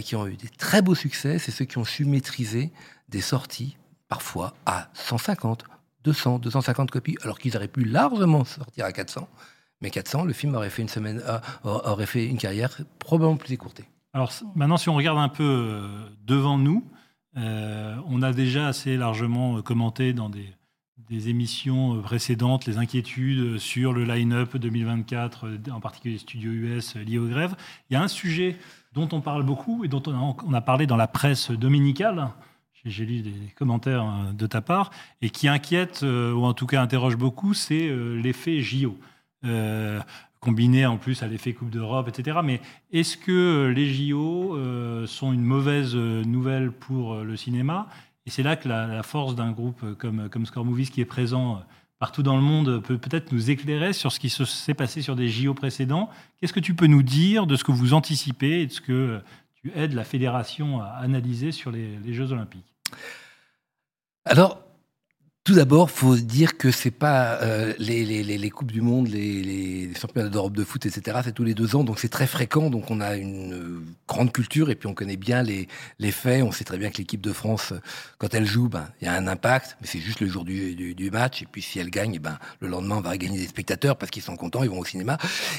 [0.02, 2.70] qui ont eu des très beaux succès, c'est ceux qui ont su maîtriser
[3.08, 3.76] des sorties,
[4.08, 5.64] parfois à 150,
[6.04, 9.28] 200, 250 copies, alors qu'ils auraient pu largement sortir à 400.
[9.80, 13.52] Mais 400, le film aurait fait une semaine, euh, aurait fait une carrière probablement plus
[13.52, 13.84] écourtée.
[14.12, 16.84] Alors maintenant, si on regarde un peu euh, devant nous,
[17.36, 24.04] euh, on a déjà assez largement commenté dans des émissions précédentes, les inquiétudes sur le
[24.04, 27.54] line-up 2024, en particulier les studios US liés aux grèves.
[27.88, 28.56] Il y a un sujet
[28.92, 32.30] dont on parle beaucoup et dont on a parlé dans la presse dominicale.
[32.88, 34.90] J'ai lu des commentaires de ta part
[35.22, 38.96] et qui inquiète ou en tout cas interroge beaucoup, c'est l'effet JO.
[39.44, 40.00] Euh,
[40.40, 42.38] combiné en plus à l'effet Coupe d'Europe, etc.
[42.44, 42.60] Mais
[42.92, 47.88] est-ce que les JO euh, sont une mauvaise nouvelle pour le cinéma?
[48.24, 51.62] Et c'est là que la, force d'un groupe comme, comme Score Movies qui est présent
[51.98, 55.28] partout dans le monde peut peut-être nous éclairer sur ce qui s'est passé sur des
[55.28, 56.08] JO précédents.
[56.40, 59.20] Qu'est-ce que tu peux nous dire de ce que vous anticipez et de ce que
[59.60, 62.77] tu aides la fédération à analyser sur les Jeux olympiques?
[64.24, 64.68] Alors,
[65.48, 69.90] tout d'abord, faut dire que c'est pas euh, les, les, les, coupes du monde, les,
[69.98, 71.20] championnats d'Europe de foot, etc.
[71.24, 72.68] C'est tous les deux ans, donc c'est très fréquent.
[72.68, 75.66] Donc on a une euh, grande culture et puis on connaît bien les,
[76.00, 76.42] les faits.
[76.42, 77.72] On sait très bien que l'équipe de France,
[78.18, 80.74] quand elle joue, ben il y a un impact, mais c'est juste le jour du,
[80.74, 81.40] du, match.
[81.40, 84.22] Et puis si elle gagne, ben le lendemain on va gagner des spectateurs parce qu'ils
[84.22, 85.16] sont contents, ils vont au cinéma.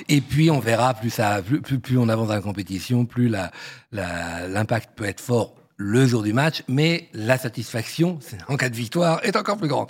[0.08, 3.34] Et puis on verra plus ça, plus, plus, on avance dans la compétition, plus
[3.92, 8.20] l'impact peut être fort le jour du match, mais la satisfaction,
[8.50, 9.88] en cas de victoire, est encore plus grande.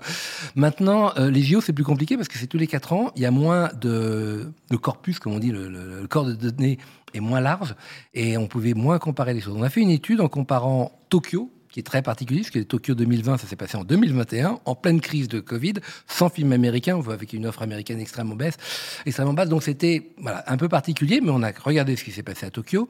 [0.53, 3.23] Maintenant, euh, les JO, c'est plus compliqué parce que c'est tous les quatre ans, il
[3.23, 6.77] y a moins de, de corpus, comme on dit, le, le, corps de données
[7.15, 7.73] est moins large
[8.13, 9.55] et on pouvait moins comparer les choses.
[9.57, 12.95] On a fait une étude en comparant Tokyo, qui est très particulier, parce que Tokyo
[12.95, 15.73] 2020, ça s'est passé en 2021, en pleine crise de Covid,
[16.07, 18.57] sans film américain, on voit avec une offre américaine extrêmement baisse,
[19.05, 19.49] extrêmement basse.
[19.49, 22.49] Donc c'était voilà, un peu particulier, mais on a regardé ce qui s'est passé à
[22.49, 22.89] Tokyo,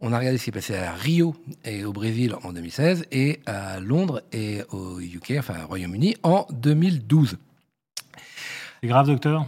[0.00, 3.40] on a regardé ce qui s'est passé à Rio et au Brésil en 2016, et
[3.46, 7.36] à Londres et au UK, enfin au Royaume-Uni, en 2012.
[8.82, 9.46] C'est grave, docteur?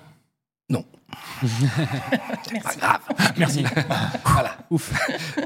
[0.68, 0.84] Non.
[2.52, 2.62] Merci.
[2.62, 3.00] Pas grave.
[3.38, 3.64] Merci.
[4.24, 4.58] voilà.
[4.70, 4.92] Ouf.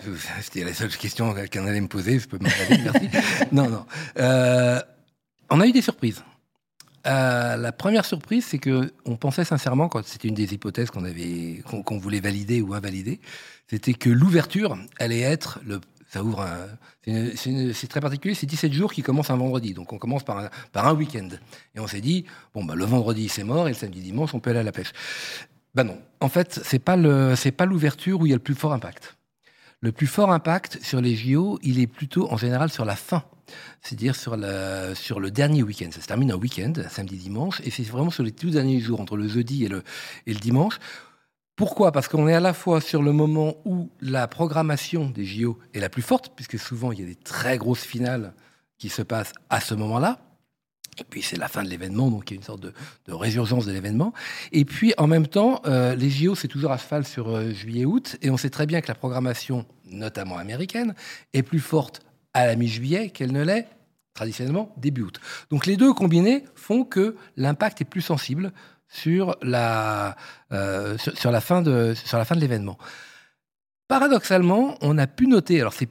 [0.40, 2.18] C'était la seule question qu'elle allait me poser.
[2.18, 2.78] Je peux m'arrêter.
[2.82, 3.08] Merci.
[3.52, 3.86] Non, non.
[4.18, 4.80] Euh,
[5.50, 6.22] on a eu des surprises.
[7.06, 11.04] Euh, la première surprise, c'est que on pensait sincèrement, quand c'était une des hypothèses qu'on
[11.04, 13.20] avait, qu'on voulait valider ou invalider,
[13.68, 15.80] c'était que l'ouverture allait être le
[16.12, 16.46] ça ouvre.
[17.06, 19.72] C'est très particulier, c'est 17 jours qui commencent un vendredi.
[19.72, 21.28] Donc on commence par un, week-end.
[21.74, 24.40] Et on s'est dit, bon, bah, le vendredi c'est mort et le samedi dimanche on
[24.40, 24.92] peut aller à la pêche.
[25.74, 25.98] Ben non.
[26.20, 29.16] En fait, c'est pas pas l'ouverture où il y a le plus fort impact.
[29.80, 33.24] Le plus fort impact sur les JO, il est plutôt en général sur la fin.
[33.80, 35.88] C'est-à-dire sur, le dernier week-end.
[35.92, 39.00] Ça se termine un week-end, samedi, dimanche, et c'est vraiment sur les tout derniers jours,
[39.00, 39.82] entre le jeudi et le
[40.40, 40.78] dimanche.
[41.56, 41.92] Pourquoi?
[41.92, 45.80] Parce qu'on est à la fois sur le moment où la programmation des JO est
[45.80, 48.32] la plus forte, puisque souvent il y a des très grosses finales
[48.78, 50.18] qui se passent à ce moment-là.
[50.98, 52.72] Et puis c'est la fin de l'événement, donc il y a une sorte de,
[53.08, 54.12] résurgence de l'événement.
[54.52, 58.16] Et puis en même temps, euh, les JO, c'est toujours à cheval sur euh, juillet-août,
[58.22, 60.94] et on sait très bien que la programmation, notamment américaine,
[61.32, 62.00] est plus forte
[62.34, 63.68] à la mi-juillet qu'elle ne l'est
[64.14, 65.20] traditionnellement début août.
[65.50, 68.52] Donc les deux combinés font que l'impact est plus sensible
[68.92, 70.16] sur la,
[70.52, 72.78] euh, sur, sur, la fin de, sur la fin de l'événement.
[73.88, 75.88] Paradoxalement, on a pu noter, alors c'est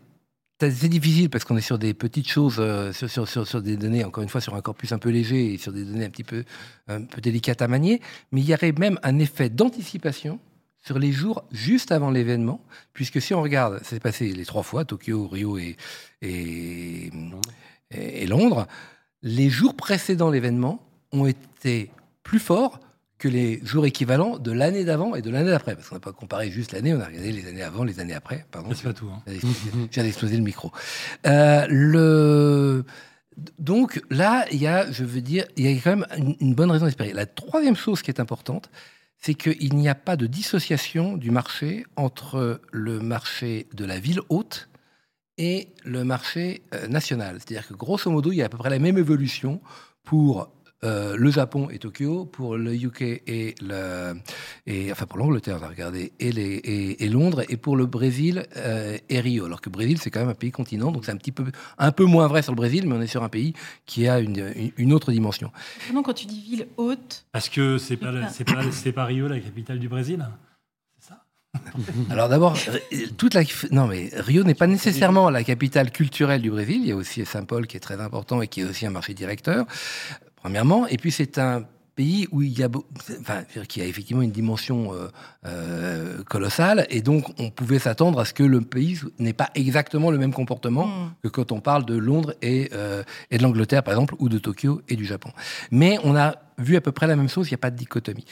[0.70, 4.04] c'est difficile parce qu'on est sur des petites choses, euh, sur, sur, sur, des données,
[4.04, 6.24] encore une fois, sur un corpus un peu léger et sur des données un petit
[6.24, 6.44] peu,
[6.88, 8.00] un peu délicates à manier.
[8.32, 10.40] Mais il y aurait même un effet d'anticipation
[10.84, 14.86] sur les jours juste avant l'événement, puisque si on regarde, c'est passé les trois fois,
[14.86, 15.78] Tokyo, Rio et,
[16.22, 17.10] et,
[17.90, 18.68] et Londres,
[19.24, 21.90] les jours précédents l'événement ont été
[22.22, 22.80] plus forts
[23.22, 25.76] que les jours équivalents de l'année d'avant et de l'année d'après.
[25.76, 28.16] Parce qu'on n'a pas comparé juste l'année, on a regardé les années avant, les années
[28.16, 28.48] après.
[28.50, 28.72] Pardon.
[28.74, 29.10] C'est pas tout.
[29.14, 29.22] Hein.
[29.92, 30.72] J'ai d'exploser le micro.
[31.28, 32.84] Euh, le...
[33.60, 36.56] Donc là, il y a, je veux dire, il y a quand même une, une
[36.56, 37.14] bonne raison d'espérer.
[37.14, 38.72] La troisième chose qui est importante,
[39.20, 44.22] c'est qu'il n'y a pas de dissociation du marché entre le marché de la ville
[44.30, 44.68] haute
[45.38, 47.38] et le marché euh, national.
[47.38, 49.62] C'est-à-dire que grosso modo, il y a à peu près la même évolution
[50.04, 50.52] pour
[50.84, 54.16] euh, le Japon et Tokyo, pour le UK et le,
[54.66, 57.86] et enfin pour l'Angleterre, on a regardé, et, les, et, et, Londres, et pour le
[57.86, 59.46] Brésil euh, et Rio.
[59.46, 61.46] Alors que le Brésil, c'est quand même un pays continent, donc c'est un petit peu,
[61.78, 63.54] un peu moins vrai sur le Brésil, mais on est sur un pays
[63.86, 65.52] qui a une, une, autre dimension.
[65.94, 67.26] Non, quand tu dis ville haute.
[67.32, 70.26] Parce que c'est pas, c'est pas, c'est pas Rio la capitale du Brésil.
[72.10, 72.58] Alors d'abord,
[73.18, 76.78] toute la non mais Rio n'est pas nécessairement la capitale culturelle du Brésil.
[76.82, 79.14] Il y a aussi Saint-Paul qui est très important et qui est aussi un marché
[79.14, 79.66] directeur
[80.42, 80.88] premièrement.
[80.88, 81.64] Et puis c'est un
[81.96, 82.70] pays où il y a,
[83.20, 85.08] enfin, qui a effectivement une dimension euh,
[85.46, 90.10] euh, colossale, et donc on pouvait s'attendre à ce que le pays n'ait pas exactement
[90.10, 91.12] le même comportement mm.
[91.24, 94.38] que quand on parle de Londres et, euh, et de l'Angleterre, par exemple, ou de
[94.38, 95.32] Tokyo et du Japon.
[95.70, 97.78] Mais on a vu à peu près la même chose, il n'y a pas de
[97.78, 98.26] dichotomie.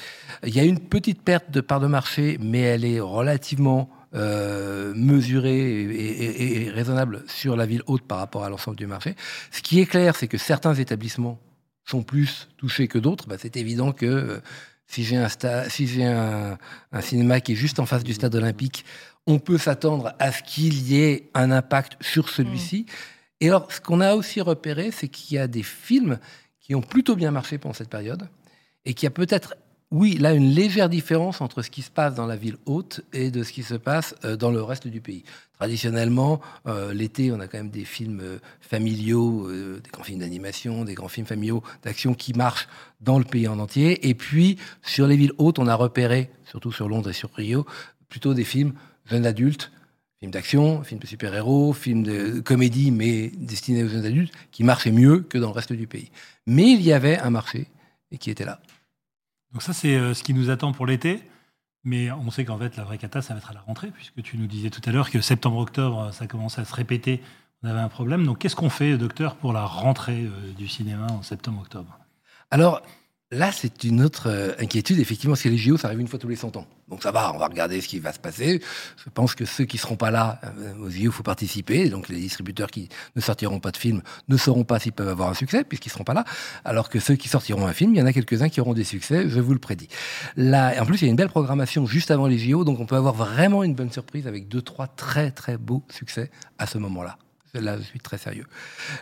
[0.45, 4.93] Il y a une petite perte de part de marché, mais elle est relativement euh,
[4.95, 9.15] mesurée et, et, et, raisonnable sur la ville haute par rapport à l'ensemble du marché.
[9.51, 11.39] Ce qui est clair, c'est que certains établissements
[11.89, 14.39] sont plus touchés que d'autres, bah, c'est évident que euh,
[14.87, 15.27] si j'ai un,
[15.69, 16.57] si j'ai un,
[17.01, 18.85] cinéma qui est juste en face du stade olympique,
[19.27, 22.85] on peut s'attendre à ce qu'il y ait un impact sur celui-ci.
[22.87, 22.93] Mmh.
[23.41, 26.19] Et alors, ce qu'on a aussi repéré, c'est qu'il y a des films
[26.59, 28.27] qui ont plutôt bien marché pendant cette période
[28.85, 29.55] et qui a peut-être
[29.91, 33.31] oui, là, une légère différence entre ce qui se passe dans la ville haute et
[33.31, 35.23] de ce qui se passe euh, dans le reste du pays.
[35.57, 40.85] Traditionnellement, euh, l'été, on a quand même des films euh, familiaux, des grands films d'animation,
[40.85, 42.67] des grands films familiaux d'action qui marchent
[43.01, 44.07] dans le pays en entier.
[44.07, 47.65] Et puis, sur les villes hautes, on a repéré, surtout sur Londres et sur Rio,
[48.09, 48.73] plutôt des films
[49.05, 49.71] jeunes adultes,
[50.19, 54.91] films d'action, films de super-héros, films de comédie, mais destinés aux jeunes adultes, qui marchaient
[54.91, 56.11] mieux que dans le reste du pays.
[56.45, 57.69] Mais il y avait un marché
[58.11, 58.59] et qui était là.
[59.51, 61.23] Donc ça, c'est euh, ce qui nous attend pour l'été.
[61.83, 64.21] Mais on sait qu'en fait, la vraie cata, ça va être à la rentrée, puisque
[64.21, 67.21] tu nous disais tout à l'heure que septembre-octobre, ça commence à se répéter.
[67.63, 68.25] On avait un problème.
[68.25, 71.97] Donc qu'est-ce qu'on fait, docteur, pour la rentrée euh, du cinéma en septembre-octobre?
[72.51, 72.81] Alors,
[73.31, 74.97] Là, c'est une autre euh, inquiétude.
[74.97, 76.65] Effectivement, si les JO, ça arrive une fois tous les 100 ans.
[76.87, 78.59] Donc ça va, on va regarder ce qui va se passer.
[78.97, 81.89] Je pense que ceux qui seront pas là euh, aux JO, il faut participer.
[81.89, 85.29] Donc les distributeurs qui ne sortiront pas de film ne sauront pas s'ils peuvent avoir
[85.29, 86.25] un succès, puisqu'ils seront pas là.
[86.65, 88.83] Alors que ceux qui sortiront un film, il y en a quelques-uns qui auront des
[88.83, 89.89] succès, je vous le prédis.
[90.35, 92.87] Là, en plus, il y a une belle programmation juste avant les JO, donc on
[92.87, 96.79] peut avoir vraiment une bonne surprise avec deux, trois très, très beaux succès à ce
[96.79, 97.19] moment-là.
[97.53, 98.45] Là, je suis très sérieux.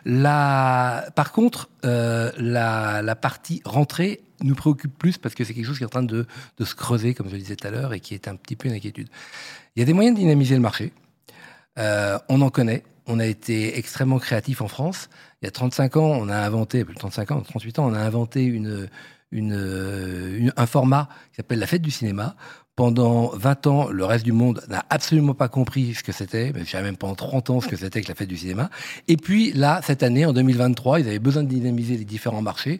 [0.05, 1.09] La...
[1.15, 5.83] Par contre, euh, la, partie rentrée nous préoccupe plus parce que c'est quelque chose qui
[5.83, 6.25] est en train de,
[6.59, 8.69] se creuser, comme je le disais tout à l'heure, et qui est un petit peu
[8.69, 9.09] une inquiétude.
[9.75, 10.93] Il y a des moyens de dynamiser le marché.
[11.77, 12.83] Euh, on en connaît.
[13.05, 15.09] On a été extrêmement créatif en France.
[15.41, 17.93] Il y a 35 ans, on a inventé, plus de 35 ans, 38 ans, on
[17.93, 18.61] a inventé
[19.33, 22.35] un format qui s'appelle la fête du cinéma,
[22.77, 26.61] pendant 20 ans, le reste du monde n'a absolument pas compris ce que c'était, mais
[26.63, 28.69] je même pendant 30 ans ce que c'était que la fête du cinéma.
[29.07, 32.79] Et puis là, cette année, en 2023, ils avaient besoin de dynamiser les différents marchés.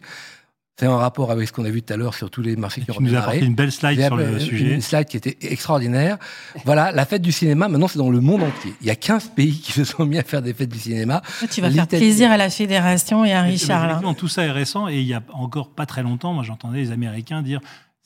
[0.78, 2.82] C'est en rapport avec ce qu'on a vu tout à l'heure sur tous les marchés
[2.82, 4.72] qui ont Tu nous as apporté une belle slide sur le sujet.
[4.72, 6.16] Une slide qui était extraordinaire.
[6.64, 8.74] voilà, la fête du cinéma, maintenant, c'est dans le monde entier.
[8.80, 11.22] Il y a 15 pays qui se sont mis à faire des fêtes du cinéma.
[11.50, 14.00] Tu vas faire plaisir à la fédération et à Richard.
[14.16, 16.92] Tout ça est récent et il y a encore pas très longtemps, moi j'entendais les
[16.92, 17.60] Américains dire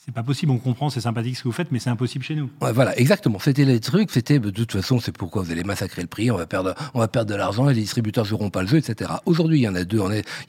[0.04, 2.34] c'est pas possible, on comprend, c'est sympathique ce que vous faites, mais c'est impossible chez
[2.34, 2.50] nous.
[2.60, 3.38] voilà, exactement.
[3.38, 6.36] C'était les trucs, c'était de toute façon, c'est pourquoi vous allez massacrer le prix, on
[6.36, 9.12] va perdre, on va perdre de l'argent les distributeurs joueront pas le jeu, etc.
[9.26, 9.98] Aujourd'hui, il y en a deux,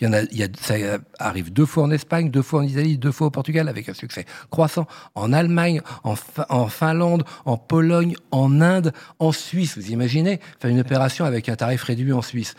[0.01, 0.73] il y en a, il y a, ça
[1.19, 3.93] arrive deux fois en Espagne, deux fois en Italie, deux fois au Portugal avec un
[3.93, 4.87] succès croissant.
[5.13, 6.15] En Allemagne, en,
[6.49, 9.77] en Finlande, en Pologne, en Inde, en Suisse.
[9.77, 12.55] Vous imaginez faire une opération avec un tarif réduit en Suisse.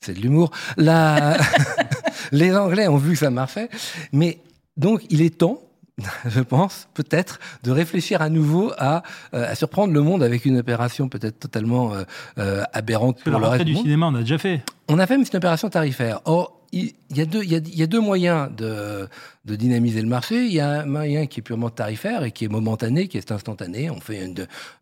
[0.00, 0.50] C'est de l'humour.
[0.78, 1.36] La...
[2.32, 3.68] les Anglais ont vu que ça marchait,
[4.12, 4.38] mais
[4.78, 5.60] donc il est temps
[6.26, 9.02] je pense, peut-être, de réfléchir à nouveau à,
[9.34, 12.04] euh, à, surprendre le monde avec une opération peut-être totalement euh,
[12.38, 14.62] euh aberrante pour le reste du cinéma, on a déjà fait.
[14.88, 16.20] On a fait, mais c'est une opération tarifaire.
[16.24, 19.06] Or, il y, a deux, il, y a, il y a deux moyens de,
[19.44, 20.46] de, dynamiser le marché.
[20.46, 23.30] Il y a un moyen qui est purement tarifaire et qui est momentané, qui est
[23.30, 23.90] instantané.
[23.90, 24.26] On fait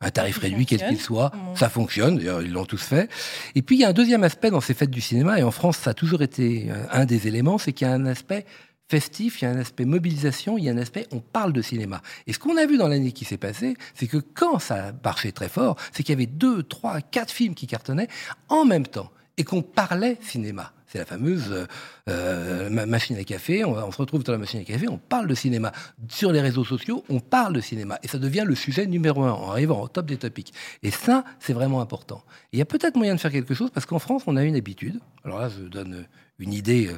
[0.01, 1.33] un tarif réduit, quel qu'il soit.
[1.57, 3.11] Ça fonctionne, d'ailleurs, ils l'ont tous fait.
[3.57, 5.51] Et puis, il y a un deuxième aspect dans ces fêtes du cinéma, et en
[5.51, 8.47] France, ça a toujours été un des éléments, c'est qu'il y a un aspect
[8.91, 11.63] festif, il y a un aspect mobilisation, il y a un aspect on parle de
[11.63, 12.03] cinéma.
[12.27, 15.33] Et ce qu'on a vu dans l'année qui s'est passée, c'est que quand ça marchait
[15.33, 18.09] très fort, c'est qu'il y avait deux, trois, quatre films qui cartonnaient
[18.49, 20.73] en même temps et qu'on parlait cinéma.
[20.89, 21.69] C'est la fameuse
[22.09, 23.65] euh, machine à café.
[23.65, 25.71] On, se retrouve dans la machine à café, on parle de cinéma.
[26.09, 28.01] Sur les réseaux sociaux, on parle de cinéma.
[28.03, 30.53] Et ça devient le sujet numéro un en arrivant au top des topics.
[30.83, 32.25] Et ça, c'est vraiment important.
[32.53, 34.57] il y a peut-être moyen de faire quelque chose parce qu'en France, on a une
[34.57, 34.99] habitude.
[35.25, 36.07] Alors là, je donne
[36.41, 36.91] une idée.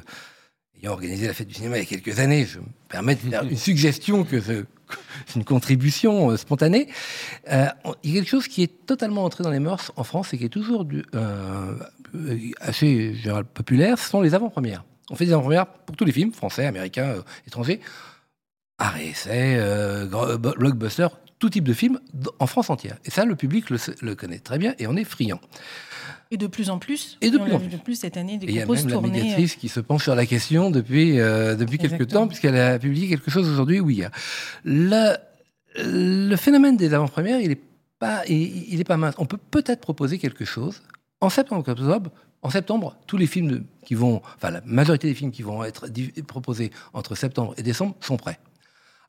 [0.83, 3.21] Ayant organisé la fête du cinéma il y a quelques années, je me permets de
[3.21, 4.41] faire une suggestion que
[5.25, 6.89] c'est une contribution euh, spontanée.
[7.49, 7.67] Euh,
[8.03, 10.37] il y a quelque chose qui est totalement entré dans les mœurs en France et
[10.37, 11.77] qui est toujours du, euh,
[12.59, 14.83] assez général, populaire, ce sont les avant-premières.
[15.09, 17.15] On fait des avant-premières pour tous les films, français, américains,
[17.47, 17.79] étrangers,
[18.77, 19.57] art et essai,
[20.57, 21.07] blockbuster,
[21.39, 21.99] tout type de film
[22.39, 22.97] en France entière.
[23.05, 25.39] Et ça, le public le, le connaît très bien et on est friand.
[26.33, 27.17] Et de plus en plus.
[27.21, 27.67] Et de plus en plus.
[27.67, 30.15] De plus cette année, des Il y a même la médiatrice qui se penche sur
[30.15, 33.99] la question depuis, euh, depuis quelques temps, puisqu'elle a publié quelque chose aujourd'hui où il
[33.99, 34.09] y a.
[34.63, 35.15] Le,
[35.75, 37.61] le phénomène des avant-premières, il n'est
[37.99, 39.13] pas, il, est pas mince.
[39.19, 40.81] On peut peut-être proposer quelque chose.
[41.21, 42.09] En septembre, octobre,
[42.41, 45.87] en septembre, tous les films qui vont, enfin la majorité des films qui vont être
[46.25, 48.39] proposés entre septembre et décembre sont prêts.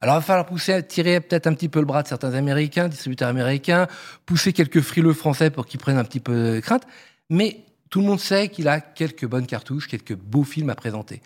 [0.01, 2.89] Alors, il va falloir pousser, tirer peut-être un petit peu le bras de certains Américains,
[2.89, 3.87] distributeurs américains,
[4.27, 6.87] pousser quelques frileux français pour qu'ils prennent un petit peu de crainte.
[7.31, 11.23] Mais tout le monde sait qu'il a quelques bonnes cartouches, quelques beaux films à présenter.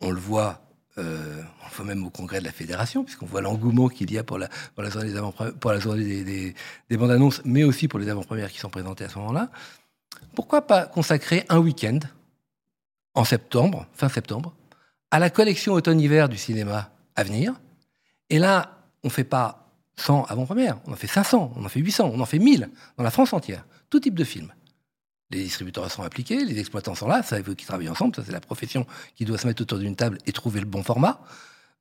[0.00, 0.64] On le voit
[0.96, 4.18] euh, on le voit même au congrès de la fédération, puisqu'on voit l'engouement qu'il y
[4.18, 6.54] a pour la, pour la journée, des, pour la journée des,
[6.88, 9.50] des, bandes annonces, mais aussi pour les avant-premières qui sont présentées à ce moment-là.
[10.36, 11.98] Pourquoi pas consacrer un week-end
[13.14, 14.54] en septembre, fin septembre,
[15.10, 17.54] à la collection automne-hiver du cinéma à venir?
[18.30, 21.80] Et là, on ne fait pas 100 avant-première, on en fait 500, on en fait
[21.80, 23.64] 800, on en fait 1000 dans la France entière.
[23.90, 24.52] Tout type de film.
[25.34, 28.32] Les distributeurs sont impliqués, les exploitants sont là, ça veut qu'ils travaillent ensemble, ça c'est
[28.32, 31.20] la profession qui doit se mettre autour d'une table et trouver le bon format.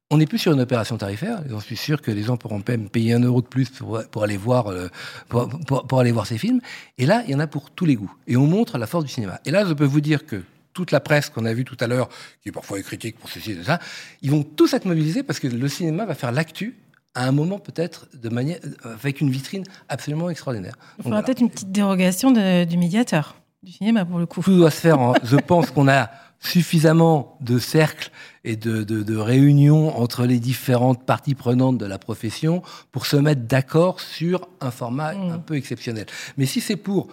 [0.09, 1.41] On n'est plus sur une opération tarifaire.
[1.49, 4.23] J'en suis sûr que les gens pourront même payer un euro de plus pour, pour
[4.23, 4.89] aller voir euh,
[5.29, 6.59] pour, pour- pour aller voir ces films.
[6.97, 8.13] Et là, il y en a pour tous les goûts.
[8.27, 9.39] Et on montre la force du cinéma.
[9.45, 10.43] Et là, je peux vous dire que
[10.73, 12.09] toute la presse qu'on a vue tout à l'heure,
[12.43, 13.79] qui parfois est critique pour ceci et ça,
[14.21, 16.75] ils vont tous être mobilisés parce que le cinéma va faire l'actu
[17.15, 20.73] à un moment peut-être de manière avec une vitrine absolument extraordinaire.
[20.97, 21.23] Il faudra voilà.
[21.25, 24.41] peut-être une petite dérogation de- du médiateur du cinéma pour le coup.
[24.41, 24.99] Tout doit se faire.
[24.99, 26.09] en- je pense qu'on a
[26.39, 28.11] suffisamment de cercles
[28.43, 32.61] et de, de- de réunions entre les différentes parties prenantes de la profession
[32.91, 35.31] pour se mettre d'accord sur un format Mm.
[35.31, 36.05] un peu exceptionnel.
[36.37, 37.07] Mais si c'est pour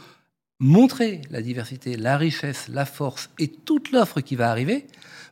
[0.58, 4.86] montrer la diversité, la richesse, la force et toute l'offre qui va arriver,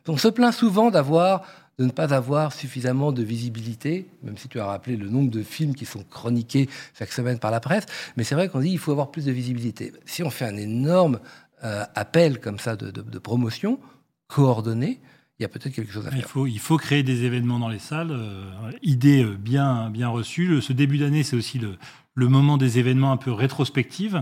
[0.07, 1.43] on se plaint souvent d'avoir
[1.79, 5.41] de ne pas avoir suffisamment de visibilité, même si tu as rappelé le nombre de
[5.41, 7.85] films qui sont chroniqués chaque semaine par la presse,
[8.17, 9.93] mais c'est vrai qu'on dit il faut avoir plus de visibilité.
[10.05, 11.19] Si on fait un énorme
[11.63, 13.79] euh, appel comme ça de, de- de promotion
[14.27, 14.99] coordonné,
[15.39, 16.29] il y a peut-être quelque chose à Il faire.
[16.29, 18.11] faut, il faut créer des événements dans les salles.
[18.11, 20.47] euh, idée euh, bien, bien reçue.
[20.47, 21.77] Le- ce début d'année, c'est aussi le,
[22.13, 24.15] le moment des événements un peu rétrospectifs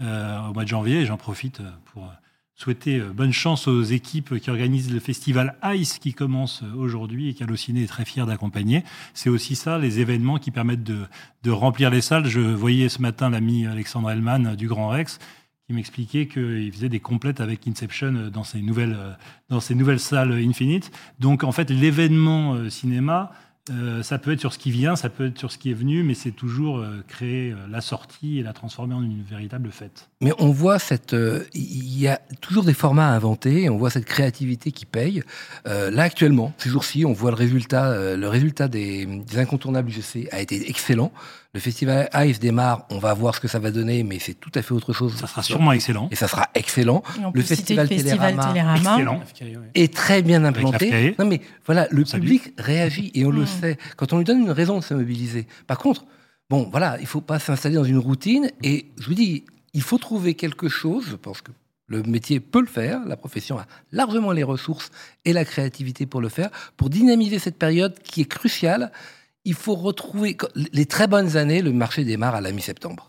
[0.00, 1.00] euh, au mois de janvier.
[1.00, 1.60] Et j'en profite
[1.92, 2.08] pour
[2.54, 7.28] souhaiter euh, bonne chance aux équipes qui organisent le festival ICE qui commence euh, aujourd'hui
[7.28, 8.84] et qu'Allociné est très fier d'accompagner.
[9.14, 12.26] C'est aussi ça, les événements qui permettent de, remplir les salles.
[12.26, 15.18] Je voyais ce matin l'ami Alexandre Hellman euh, du Grand Rex
[15.66, 19.16] qui m'expliquait qu'il faisait des complètes avec Inception dans ses nouvelles,
[19.50, 20.90] dans ces nouvelles salles Infinite.
[21.20, 23.30] Donc en fait, l'événement cinéma,
[23.68, 25.74] euh, ça peut être sur ce qui vient, ça peut être sur ce qui est
[25.74, 29.70] venu, mais c'est toujours euh, créer euh, la sortie et la transformer en une véritable
[29.70, 30.08] fête.
[30.22, 31.14] Mais on voit cette,
[31.54, 35.22] il y a toujours des formats à inventer, on voit cette créativité qui paye.
[35.64, 40.40] Là actuellement, ces jours-ci, on voit le résultat, le résultat des, des incontournables UGC a
[40.40, 41.12] été excellent.
[41.52, 44.52] Le festival ICE démarre, on va voir ce que ça va donner, mais c'est tout
[44.54, 45.16] à fait autre chose.
[45.16, 46.08] Ça sera sûrement excellent.
[46.12, 47.02] Et ça sera excellent.
[47.16, 49.24] Le le festival festival Télérama, Télérama.
[49.74, 51.16] Est très bien implanté.
[51.18, 52.22] Non mais voilà, le Salut.
[52.22, 53.78] public réagit et on le sait.
[53.96, 55.48] Quand on lui donne une raison de se mobiliser.
[55.66, 56.04] Par contre,
[56.48, 59.98] bon voilà, il faut pas s'installer dans une routine et je vous dis, il faut
[59.98, 61.06] trouver quelque chose.
[61.10, 61.50] Je pense que
[61.88, 64.90] le métier peut le faire, la profession a largement les ressources
[65.24, 68.92] et la créativité pour le faire, pour dynamiser cette période qui est cruciale.
[69.44, 71.62] Il faut retrouver les très bonnes années.
[71.62, 73.08] Le marché démarre à la mi-septembre.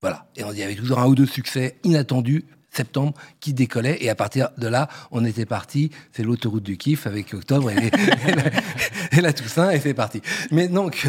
[0.00, 0.26] Voilà.
[0.36, 3.98] Et on dit avec toujours un ou deux succès inattendus, septembre, qui décollait.
[4.00, 5.90] Et à partir de là, on était parti.
[6.10, 7.76] C'est l'autoroute du kiff avec octobre et,
[9.12, 10.20] et la, et Toussaint, et c'est parti.
[10.50, 11.06] Mais donc,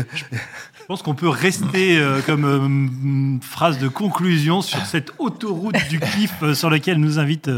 [0.83, 5.97] Je pense qu'on peut rester euh, comme euh, phrase de conclusion sur cette autoroute du
[5.97, 7.49] kiff euh, sur laquelle nous invite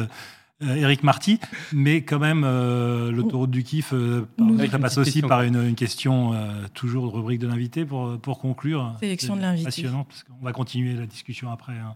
[0.61, 1.39] Eric Marty.
[1.73, 4.25] Mais quand même, euh, l'autoroute du kiff, euh,
[4.71, 5.27] ça passe aussi question.
[5.27, 8.93] par une, une question, euh, toujours de rubrique de l'invité pour, pour conclure.
[9.01, 9.65] Sélection C'est de l'invité.
[9.65, 11.73] Passionnant, parce qu'on va continuer la discussion après.
[11.73, 11.93] hein.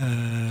[0.00, 0.48] Euh,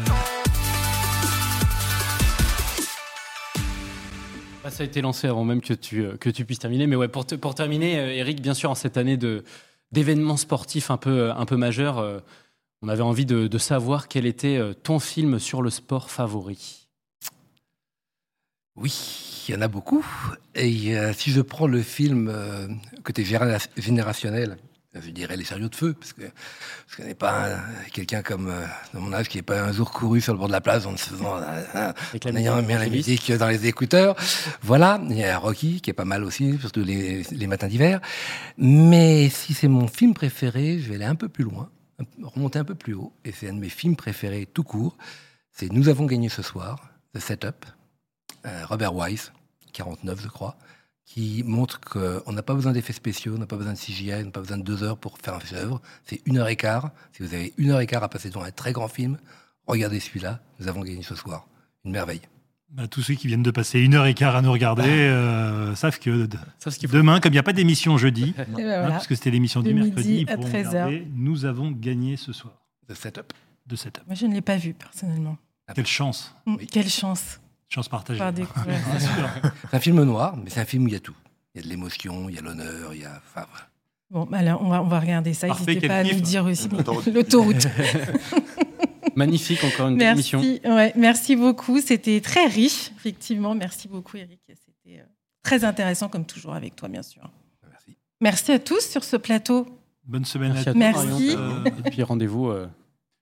[4.64, 6.86] Bah, ça a été lancé avant même que tu, euh, que tu puisses terminer.
[6.86, 9.44] Mais ouais, pour, te- pour terminer, euh, Eric, bien sûr, en cette année de,
[9.92, 12.20] d'événements sportifs un peu, euh, un peu majeurs, euh,
[12.84, 16.81] on avait envie de, de savoir quel était euh, ton film sur le sport favori.
[18.76, 20.06] Oui, il y en a beaucoup.
[20.56, 22.68] Et euh, si je prends le film euh,
[23.04, 24.58] côté généra- générationnel,
[24.94, 26.24] je dirais Les chariots de feu, parce que
[26.90, 27.62] je connais pas un-
[27.94, 30.48] quelqu'un comme euh, dans mon âge qui n'est pas un jour couru sur le bord
[30.48, 31.94] de la plage en faisant euh,
[32.26, 34.16] en ayant bien la musique dans les écouteurs.
[34.62, 38.02] Voilà, il y a Rocky qui est pas mal aussi, surtout les, les matins d'hiver.
[38.58, 41.70] Mais si c'est mon film préféré, je vais aller un peu plus loin,
[42.22, 43.14] remonter un peu plus haut.
[43.24, 44.98] Et c'est un de mes films préférés tout court.
[45.54, 47.66] C'est Nous avons gagné ce soir, The Setup,
[48.68, 49.32] Robert Wise,
[49.74, 50.58] 49 je crois,
[51.06, 54.26] qui montre qu'on n'a pas besoin d'effets spéciaux, on n'a pas besoin de CGI, on
[54.26, 55.82] n'a pas besoin de deux heures pour faire un chef-d'œuvre.
[56.06, 56.92] C'est une heure et quart.
[57.12, 59.18] Si vous avez une heure et quart à passer devant un très grand film,
[59.68, 60.40] regardez celui-là.
[60.60, 61.48] Nous avons gagné ce soir.
[61.84, 62.22] Une merveille.
[62.70, 65.76] bah, tous ceux qui viennent de passer une heure et quart à nous regarder euh,
[65.76, 66.38] savent que de-
[66.92, 68.88] demain, comme il n'y a pas d'émission jeudi, Et ben hein, voilà.
[68.92, 70.72] parce que c'était l'émission du De mercredi, à pourront 13 heures.
[70.88, 71.08] regarder.
[71.16, 72.54] nous avons gagné ce soir
[72.88, 73.34] The Setup.
[73.66, 75.38] de cette Moi, je ne l'ai pas vu personnellement.
[75.76, 76.68] Quelle chance, Mm, Oui.
[76.68, 77.40] Quelle chance.
[77.74, 78.22] Chance partagée.
[79.70, 81.16] C'est un film noir, mais c'est un film où il y a tout.
[81.54, 83.12] Il y a de l'émotion, il y a l'honneur, il y a.
[83.18, 83.68] Enfin, voilà.
[84.10, 85.48] Bon, bah là, on va, on va regarder ça.
[85.48, 86.68] Parfait, N'hésitez pas à nous dire aussi.
[87.14, 87.68] L'autoroute.
[89.16, 90.42] Magnifique, encore une belle émission.
[90.42, 91.80] Merci, ouais, merci beaucoup.
[91.80, 93.56] C'était très riche, effectivement.
[93.56, 94.40] Merci beaucoup, Eric.
[94.48, 95.04] C'était euh,
[95.44, 97.30] très intéressant, comme toujours, avec toi, bien sûr.
[97.70, 97.98] Merci.
[98.20, 99.68] Merci à tous sur ce plateau
[100.06, 100.80] Bonne semaine Merci à à tous.
[100.80, 101.38] Merci.
[101.86, 102.50] Et puis rendez-vous.
[102.50, 102.68] euh,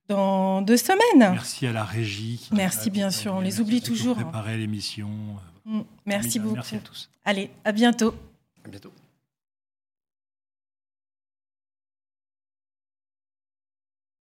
[0.10, 1.32] dans deux semaines.
[1.32, 2.40] Merci à la régie.
[2.42, 4.24] qui Merci, bien sûr, on les oublie toujours, hein.
[4.24, 5.10] Préparer l'émission.
[5.66, 5.82] Mm.
[6.06, 6.56] Merci beaucoup.
[6.56, 7.10] Merci à tous.
[7.24, 8.14] Allez, à bientôt.
[8.66, 8.92] À bientôt.